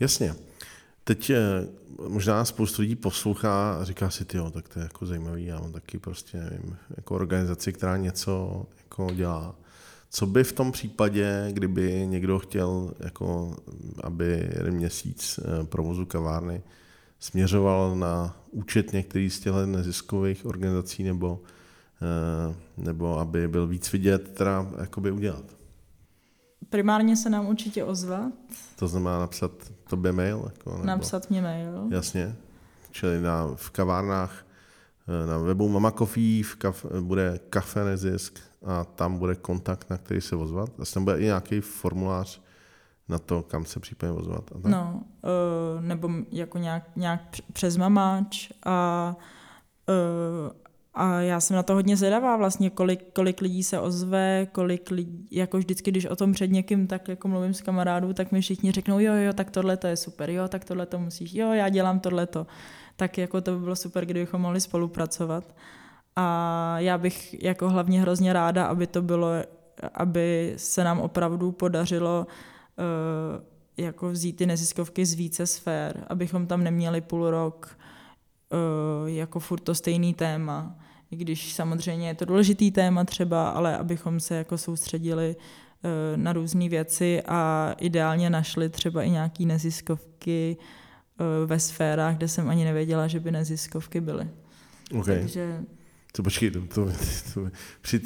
Jasně. 0.00 0.34
Teď 1.04 1.30
eh, 1.30 1.38
možná 2.08 2.44
spoustu 2.44 2.82
lidí 2.82 2.96
poslouchá 2.96 3.74
a 3.80 3.84
říká 3.84 4.10
si, 4.10 4.24
jo, 4.34 4.50
tak 4.50 4.68
to 4.68 4.78
je 4.78 4.82
jako 4.82 5.06
zajímavý, 5.06 5.46
já 5.46 5.60
mám 5.60 5.72
taky 5.72 5.98
prostě, 5.98 6.38
nevím, 6.38 6.76
jako 6.96 7.14
organizaci, 7.14 7.72
která 7.72 7.96
něco 7.96 8.66
jako 8.78 9.14
dělá. 9.14 9.54
Co 10.10 10.26
by 10.26 10.44
v 10.44 10.52
tom 10.52 10.72
případě, 10.72 11.48
kdyby 11.50 12.06
někdo 12.06 12.38
chtěl, 12.38 12.94
jako, 13.00 13.56
aby 14.02 14.50
jeden 14.56 14.74
měsíc 14.74 15.40
eh, 15.42 15.64
provozu 15.64 16.06
kavárny 16.06 16.62
směřoval 17.22 17.96
na 17.96 18.36
účet 18.50 18.92
některý 18.92 19.30
z 19.30 19.40
těchto 19.40 19.66
neziskových 19.66 20.46
organizací 20.46 21.02
nebo, 21.02 21.40
eh, 22.02 22.54
nebo 22.76 23.18
aby 23.18 23.48
byl 23.48 23.66
víc 23.66 23.92
vidět, 23.92 24.34
teda 24.34 24.66
jakoby 24.80 25.10
udělat? 25.10 25.44
Primárně 26.68 27.16
se 27.16 27.30
nám 27.30 27.46
určitě 27.46 27.84
ozvat. 27.84 28.32
To 28.76 28.88
znamená 28.88 29.18
napsat 29.18 29.50
tobě 29.88 30.12
mail? 30.12 30.42
Jako, 30.44 30.70
nebo... 30.72 30.84
Napsat 30.84 31.30
mě 31.30 31.42
mail. 31.42 31.88
Jasně. 31.90 32.36
Čili 32.90 33.20
na, 33.20 33.50
v 33.54 33.70
kavárnách 33.70 34.46
eh, 35.08 35.26
na 35.26 35.38
webu 35.38 35.68
Mama 35.68 35.90
Coffee 35.90 36.42
v 36.42 36.54
kaf, 36.54 36.86
bude 37.00 37.40
kafe 37.50 37.84
nezisk 37.84 38.40
a 38.64 38.84
tam 38.84 39.18
bude 39.18 39.34
kontakt, 39.34 39.90
na 39.90 39.98
který 39.98 40.20
se 40.20 40.36
ozvat. 40.36 40.70
A 40.80 40.84
tam 40.94 41.04
bude 41.04 41.18
i 41.18 41.24
nějaký 41.24 41.60
formulář, 41.60 42.41
na 43.12 43.18
to, 43.18 43.42
kam 43.42 43.64
se 43.64 43.80
případně 43.80 44.16
ozvat. 44.16 44.44
A 44.54 44.58
tak? 44.58 44.72
No, 44.72 45.02
uh, 45.22 45.84
nebo 45.84 46.10
jako 46.30 46.58
nějak, 46.58 46.84
nějak 46.96 47.20
přes 47.52 47.76
mamáč 47.76 48.50
a, 48.66 49.16
uh, 49.88 50.52
a 50.94 51.20
já 51.20 51.40
jsem 51.40 51.56
na 51.56 51.62
to 51.62 51.74
hodně 51.74 51.96
zvědavá 51.96 52.36
vlastně, 52.36 52.70
kolik, 52.70 53.12
kolik 53.12 53.40
lidí 53.40 53.62
se 53.62 53.80
ozve, 53.80 54.46
kolik 54.52 54.90
lidí, 54.90 55.28
jako 55.30 55.58
vždycky, 55.58 55.90
když 55.90 56.06
o 56.06 56.16
tom 56.16 56.32
před 56.32 56.50
někým 56.50 56.86
tak 56.86 57.08
jako 57.08 57.28
mluvím 57.28 57.54
s 57.54 57.60
kamarádů, 57.60 58.12
tak 58.12 58.32
mi 58.32 58.40
všichni 58.40 58.72
řeknou, 58.72 58.98
jo, 58.98 59.14
jo, 59.14 59.32
tak 59.32 59.50
tohle 59.50 59.76
to 59.76 59.86
je 59.86 59.96
super, 59.96 60.30
jo, 60.30 60.48
tak 60.48 60.64
tohle 60.64 60.86
to 60.86 60.98
musíš, 60.98 61.34
jo, 61.34 61.52
já 61.52 61.68
dělám 61.68 62.00
tohle 62.00 62.26
to. 62.26 62.46
Tak 62.96 63.18
jako 63.18 63.40
to 63.40 63.52
by 63.52 63.58
bylo 63.58 63.76
super, 63.76 64.06
kdybychom 64.06 64.40
mohli 64.40 64.60
spolupracovat. 64.60 65.54
A 66.16 66.74
já 66.78 66.98
bych 66.98 67.42
jako 67.42 67.68
hlavně 67.68 68.00
hrozně 68.00 68.32
ráda, 68.32 68.66
aby 68.66 68.86
to 68.86 69.02
bylo, 69.02 69.28
aby 69.94 70.54
se 70.56 70.84
nám 70.84 71.00
opravdu 71.00 71.52
podařilo 71.52 72.26
uh, 72.28 72.32
jako 73.76 74.10
vzít 74.10 74.36
ty 74.36 74.46
neziskovky 74.46 75.06
z 75.06 75.14
více 75.14 75.46
sfér, 75.46 76.04
abychom 76.08 76.46
tam 76.46 76.64
neměli 76.64 77.00
půl 77.00 77.30
rok 77.30 77.78
uh, 78.52 79.08
jako 79.08 79.40
furt 79.40 79.60
to 79.60 79.74
stejný 79.74 80.14
téma. 80.14 80.78
I 81.10 81.16
když 81.16 81.54
samozřejmě 81.54 82.08
je 82.08 82.14
to 82.14 82.24
důležitý 82.24 82.70
téma 82.70 83.04
třeba, 83.04 83.50
ale 83.50 83.76
abychom 83.76 84.20
se 84.20 84.34
jako 84.36 84.58
soustředili 84.58 85.36
uh, 85.36 85.90
na 86.16 86.32
různé 86.32 86.68
věci 86.68 87.22
a 87.22 87.74
ideálně 87.78 88.30
našli 88.30 88.68
třeba 88.68 89.02
i 89.02 89.10
nějaké 89.10 89.44
neziskovky 89.44 90.56
ve 91.46 91.60
sférách, 91.60 92.16
kde 92.16 92.28
jsem 92.28 92.48
ani 92.48 92.64
nevěděla, 92.64 93.06
že 93.06 93.20
by 93.20 93.30
neziskovky 93.30 94.00
byly. 94.00 94.28
Okay. 95.00 95.18
Takže 95.18 95.62
to 96.12 96.22
počkej, 96.22 96.50
to, 96.50 96.60
to, 96.60 96.92
to, 97.34 97.48
při, 97.80 98.00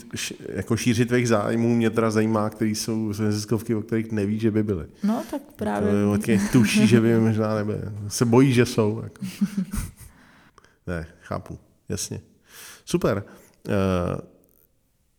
jako 0.49 0.77
šířit 0.77 1.09
tvých 1.09 1.29
zájmů 1.29 1.75
mě 1.75 1.91
teda 1.91 2.11
zajímá, 2.11 2.51
který 2.51 2.75
jsou 2.75 3.13
neziskovky, 3.19 3.75
o 3.75 3.83
kterých 3.83 4.13
neví, 4.13 4.39
že 4.39 4.51
by 4.51 4.63
byly. 4.63 4.87
No, 5.03 5.25
tak 5.31 5.43
právě. 5.57 5.91
To, 5.91 6.43
tuší, 6.53 6.87
že 6.87 7.01
by 7.01 7.21
možná 7.21 7.55
nebyly. 7.55 7.81
Se 8.09 8.25
bojí, 8.25 8.53
že 8.53 8.67
jsou. 8.67 9.01
Jako. 9.03 9.27
ne, 10.87 11.07
chápu, 11.21 11.59
jasně. 11.89 12.21
Super. 12.85 13.25
Eh, 13.69 14.37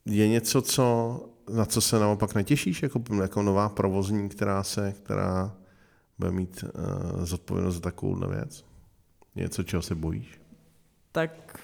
je 0.05 0.27
něco, 0.27 0.61
co, 0.61 1.19
na 1.53 1.65
co 1.65 1.81
se 1.81 1.99
naopak 1.99 2.35
netěšíš, 2.35 2.83
jako, 2.83 3.03
jako 3.21 3.41
nová 3.41 3.69
provozní, 3.69 4.29
která 4.29 4.63
se, 4.63 4.93
která 5.03 5.55
bude 6.19 6.31
mít 6.31 6.63
uh, 6.63 7.25
zodpovědnost 7.25 7.75
za 7.75 7.81
takovou 7.81 8.29
věc? 8.29 8.65
Něco, 9.35 9.63
čeho 9.63 9.81
se 9.81 9.95
bojíš? 9.95 10.39
Tak 11.17 11.57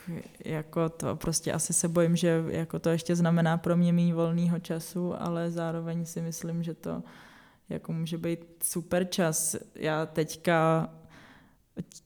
jako 0.45 0.89
to 0.89 1.15
prostě 1.15 1.51
asi 1.51 1.73
se 1.73 1.87
bojím, 1.87 2.15
že 2.15 2.43
jako 2.47 2.79
to 2.79 2.89
ještě 2.89 3.15
znamená 3.15 3.57
pro 3.57 3.77
mě 3.77 3.93
méně 3.93 4.13
volného 4.13 4.59
času, 4.59 5.21
ale 5.21 5.51
zároveň 5.51 6.05
si 6.05 6.21
myslím, 6.21 6.63
že 6.63 6.73
to 6.73 7.03
jako 7.69 7.93
může 7.93 8.17
být 8.17 8.39
super 8.63 9.05
čas. 9.05 9.55
Já 9.75 10.05
teďka 10.05 10.89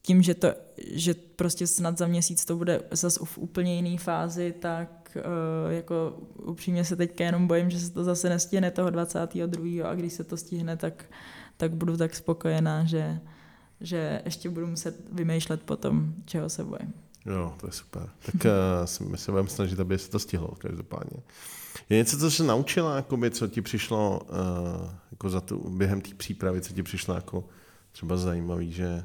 tím, 0.02 0.22
že, 0.22 0.34
to, 0.34 0.48
že 0.92 1.14
prostě 1.14 1.66
snad 1.66 1.98
za 1.98 2.06
měsíc 2.06 2.44
to 2.44 2.56
bude 2.56 2.82
zase 2.90 3.20
v 3.24 3.38
úplně 3.38 3.76
jiné 3.76 3.98
fázi, 3.98 4.54
tak 4.60 5.16
uh, 5.16 5.72
jako 5.72 6.18
upřímně 6.34 6.84
se 6.84 6.96
teďka 6.96 7.24
jenom 7.24 7.46
bojím, 7.46 7.70
že 7.70 7.80
se 7.80 7.90
to 7.90 8.04
zase 8.04 8.28
nestihne 8.28 8.70
toho 8.70 8.90
22. 8.90 9.88
a 9.88 9.94
když 9.94 10.12
se 10.12 10.24
to 10.24 10.36
stihne, 10.36 10.76
tak, 10.76 11.04
tak 11.56 11.72
budu 11.72 11.96
tak 11.96 12.14
spokojená, 12.14 12.84
že, 12.84 13.20
že 13.80 14.22
ještě 14.24 14.50
budu 14.50 14.66
muset 14.66 15.12
vymýšlet 15.12 15.62
potom, 15.62 16.14
čeho 16.24 16.48
se 16.48 16.64
bojím. 16.64 17.07
Jo, 17.32 17.54
to 17.60 17.66
je 17.66 17.72
super. 17.72 18.08
Tak 18.26 18.34
uh, 19.00 19.10
my 19.10 19.18
se 19.18 19.30
budeme 19.30 19.48
snažit, 19.48 19.80
aby 19.80 19.98
se 19.98 20.10
to 20.10 20.18
stihlo 20.18 20.48
každopádně. 20.48 21.22
Je 21.88 21.96
něco, 21.96 22.18
co 22.18 22.30
jsi 22.30 22.42
naučila, 22.42 22.96
jakoby, 22.96 23.30
co 23.30 23.48
ti 23.48 23.62
přišlo 23.62 24.20
uh, 24.20 24.90
jako 25.10 25.30
za 25.30 25.40
tu, 25.40 25.70
během 25.70 26.00
té 26.00 26.14
přípravy, 26.14 26.60
co 26.60 26.74
ti 26.74 26.82
přišlo 26.82 27.14
jako 27.14 27.44
třeba 27.92 28.16
zajímavý, 28.16 28.72
že 28.72 29.04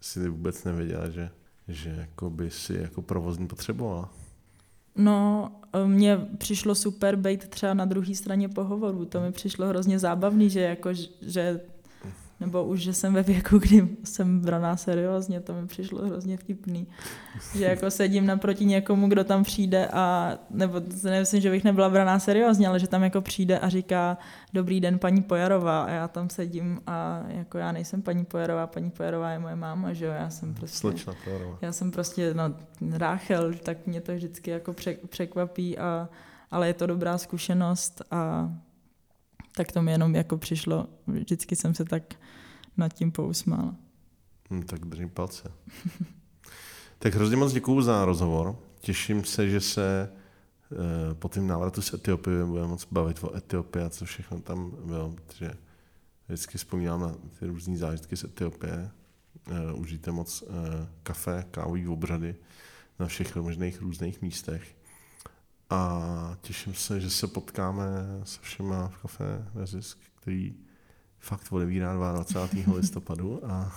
si 0.00 0.28
vůbec 0.28 0.64
nevěděla, 0.64 1.08
že, 1.08 1.30
že 1.68 1.90
jakoby 1.98 2.50
si 2.50 2.74
jako 2.74 3.02
provozní 3.02 3.48
potřebovala? 3.48 4.10
No, 4.96 5.50
mně 5.86 6.18
přišlo 6.38 6.74
super 6.74 7.16
být 7.16 7.48
třeba 7.48 7.74
na 7.74 7.84
druhé 7.84 8.14
straně 8.14 8.48
pohovoru. 8.48 9.04
To 9.04 9.20
mi 9.20 9.32
přišlo 9.32 9.66
hrozně 9.66 9.98
zábavný, 9.98 10.50
že 10.50 10.60
jako, 10.60 10.90
že 11.20 11.60
nebo 12.42 12.64
už, 12.64 12.80
že 12.80 12.92
jsem 12.92 13.14
ve 13.14 13.22
věku, 13.22 13.58
kdy 13.58 13.88
jsem 14.04 14.40
braná 14.40 14.76
seriózně, 14.76 15.40
to 15.40 15.54
mi 15.54 15.66
přišlo 15.66 16.06
hrozně 16.06 16.36
vtipný. 16.36 16.86
Že 17.54 17.64
jako 17.64 17.90
sedím 17.90 18.26
naproti 18.26 18.64
někomu, 18.64 19.08
kdo 19.08 19.24
tam 19.24 19.42
přijde 19.42 19.88
a, 19.92 20.38
nebo 20.50 20.82
nemyslím, 21.02 21.40
že 21.40 21.50
bych 21.50 21.64
nebyla 21.64 21.90
braná 21.90 22.18
seriózně, 22.18 22.68
ale 22.68 22.78
že 22.78 22.88
tam 22.88 23.02
jako 23.04 23.20
přijde 23.20 23.58
a 23.58 23.68
říká 23.68 24.18
dobrý 24.52 24.80
den 24.80 24.98
paní 24.98 25.22
Pojarová 25.22 25.82
a 25.82 25.90
já 25.90 26.08
tam 26.08 26.30
sedím 26.30 26.80
a 26.86 27.22
jako 27.28 27.58
já 27.58 27.72
nejsem 27.72 28.02
paní 28.02 28.24
Pojarová, 28.24 28.66
paní 28.66 28.90
Pojarová 28.90 29.30
je 29.30 29.38
moje 29.38 29.56
máma, 29.56 29.92
že 29.92 30.04
jo, 30.04 30.12
já 30.12 30.30
jsem 30.30 30.54
prostě... 30.54 30.78
Slečna 30.78 31.14
Pojarová. 31.24 31.58
Já 31.62 31.72
jsem 31.72 31.90
prostě, 31.90 32.34
no, 32.34 32.54
Ráchel, 32.90 33.54
tak 33.54 33.86
mě 33.86 34.00
to 34.00 34.14
vždycky 34.14 34.50
jako 34.50 34.74
překvapí 35.08 35.78
a 35.78 36.08
ale 36.50 36.66
je 36.66 36.74
to 36.74 36.86
dobrá 36.86 37.18
zkušenost 37.18 38.02
a 38.10 38.52
tak 39.56 39.72
to 39.72 39.82
mi 39.82 39.92
jenom 39.92 40.14
jako 40.14 40.38
přišlo, 40.38 40.86
vždycky 41.06 41.56
jsem 41.56 41.74
se 41.74 41.84
tak 41.84 42.02
nad 42.76 42.92
tím 42.92 43.12
pousmála. 43.12 43.74
Hmm, 44.50 44.62
tak 44.62 44.80
držím 44.84 45.10
palce. 45.10 45.52
tak 46.98 47.14
hrozně 47.14 47.36
moc 47.36 47.52
děkuju 47.52 47.82
za 47.82 48.04
rozhovor. 48.04 48.56
Těším 48.80 49.24
se, 49.24 49.50
že 49.50 49.60
se 49.60 50.12
e, 50.72 51.14
po 51.14 51.28
tím 51.28 51.46
návratu 51.46 51.82
z 51.82 51.94
Etiopie 51.94 52.44
budeme 52.44 52.68
moc 52.68 52.86
bavit 52.90 53.24
o 53.24 53.36
Etiopii 53.36 53.84
a 53.84 53.90
co 53.90 54.04
všechno 54.04 54.40
tam 54.40 54.70
bylo, 54.84 55.10
protože 55.10 55.50
vždycky 56.28 56.58
vzpomínám 56.58 57.00
na 57.00 57.14
ty 57.38 57.46
různé 57.46 57.76
zážitky 57.76 58.16
z 58.16 58.24
Etiopie. 58.24 58.90
E, 59.50 59.72
užijte 59.72 60.12
moc 60.12 60.42
e, 60.42 60.46
kafe, 61.02 61.44
kávový 61.50 61.88
obřady 61.88 62.34
na 62.98 63.06
všech 63.06 63.36
možných 63.36 63.80
různých 63.80 64.22
místech. 64.22 64.76
A 65.72 66.36
těším 66.40 66.74
se, 66.74 67.00
že 67.00 67.10
se 67.10 67.26
potkáme 67.26 67.86
se 68.24 68.40
všema 68.42 68.88
v 68.88 68.96
kafe 68.96 69.24
Nezisk, 69.54 69.98
který 70.20 70.54
fakt 71.18 71.52
odevírá 71.52 71.94
22. 71.94 72.74
listopadu 72.76 73.50
a 73.50 73.72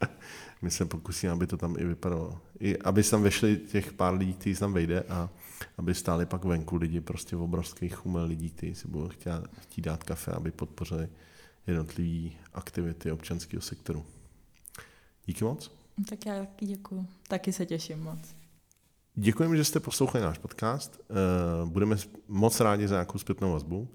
my 0.62 0.70
se 0.70 0.84
pokusíme, 0.84 1.32
aby 1.32 1.46
to 1.46 1.56
tam 1.56 1.76
i 1.78 1.84
vypadalo. 1.84 2.40
I 2.60 2.78
aby 2.78 3.02
tam 3.02 3.22
vešli 3.22 3.56
těch 3.56 3.92
pár 3.92 4.14
lidí, 4.14 4.34
kteří 4.34 4.54
tam 4.54 4.72
vejde 4.72 5.02
a 5.02 5.30
aby 5.78 5.94
stáli 5.94 6.26
pak 6.26 6.44
venku 6.44 6.76
lidi, 6.76 7.00
prostě 7.00 7.36
v 7.36 7.42
obrovských 7.42 7.94
chumel 7.94 8.26
lidí, 8.26 8.50
kteří 8.50 8.74
si 8.74 8.88
budou 8.88 9.08
chtít, 9.08 9.30
chtít 9.60 9.82
dát 9.82 10.04
kafe, 10.04 10.32
aby 10.32 10.50
podpořili 10.50 11.08
jednotlivé 11.66 12.30
aktivity 12.52 13.12
občanského 13.12 13.60
sektoru. 13.60 14.06
Díky 15.26 15.44
moc. 15.44 15.70
Tak 16.08 16.26
já 16.26 16.38
taky 16.38 16.66
děkuji. 16.66 17.06
Taky 17.28 17.52
se 17.52 17.66
těším 17.66 18.02
moc. 18.02 18.43
Děkujeme, 19.16 19.56
že 19.56 19.64
jste 19.64 19.80
poslouchali 19.80 20.24
náš 20.24 20.38
podcast. 20.38 21.00
Eh, 21.10 21.14
budeme 21.64 21.96
moc 22.28 22.60
rádi 22.60 22.88
za 22.88 22.94
nějakou 22.94 23.18
zpětnou 23.18 23.52
vazbu. 23.52 23.88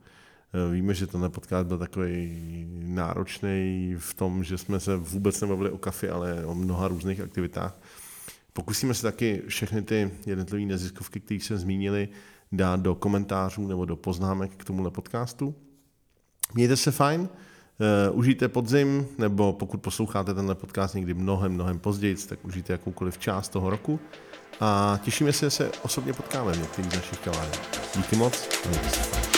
Eh, 0.53 0.73
víme, 0.73 0.93
že 0.93 1.08
tenhle 1.08 1.29
podcast 1.29 1.67
byl 1.67 1.77
takový 1.77 2.65
náročný 2.84 3.95
v 3.97 4.13
tom, 4.13 4.43
že 4.43 4.58
jsme 4.58 4.79
se 4.79 4.95
vůbec 4.95 5.41
nebavili 5.41 5.69
o 5.69 5.77
kafi, 5.77 6.10
ale 6.10 6.45
o 6.45 6.55
mnoha 6.55 6.88
různých 6.88 7.21
aktivitách. 7.21 7.82
Pokusíme 8.53 8.93
se 8.93 9.01
taky 9.01 9.41
všechny 9.47 9.82
ty 9.82 10.12
jednotlivé 10.25 10.65
neziskovky, 10.65 11.19
které 11.19 11.39
se 11.39 11.58
zmínili, 11.58 12.10
dát 12.51 12.79
do 12.79 12.95
komentářů 12.95 13.67
nebo 13.67 13.86
do 13.86 13.95
poznámek 13.95 14.51
k 14.58 14.65
tomuhle 14.65 14.91
podcastu. 14.91 15.55
Mějte 16.53 16.77
se 16.77 16.91
fajn, 16.91 17.21
uh, 17.21 18.17
užijte 18.19 18.47
podzim, 18.47 19.08
nebo 19.17 19.53
pokud 19.53 19.82
posloucháte 19.82 20.34
tenhle 20.34 20.55
podcast 20.55 20.95
někdy 20.95 21.13
mnohem, 21.13 21.51
mnohem 21.51 21.79
později, 21.79 22.15
tak 22.15 22.45
užijte 22.45 22.73
jakoukoliv 22.73 23.17
část 23.17 23.49
toho 23.49 23.69
roku 23.69 23.99
a 24.60 25.00
těšíme 25.04 25.34
se, 25.34 25.45
že 25.45 25.50
se 25.50 25.72
osobně 25.82 26.13
potkáme 26.13 26.54
v 26.54 26.60
některých 26.60 26.95
našich 26.95 27.19
kaváren. 27.19 27.52
Díky 27.95 28.15
moc. 28.15 28.50
Mějte 28.65 28.89
se. 28.89 29.29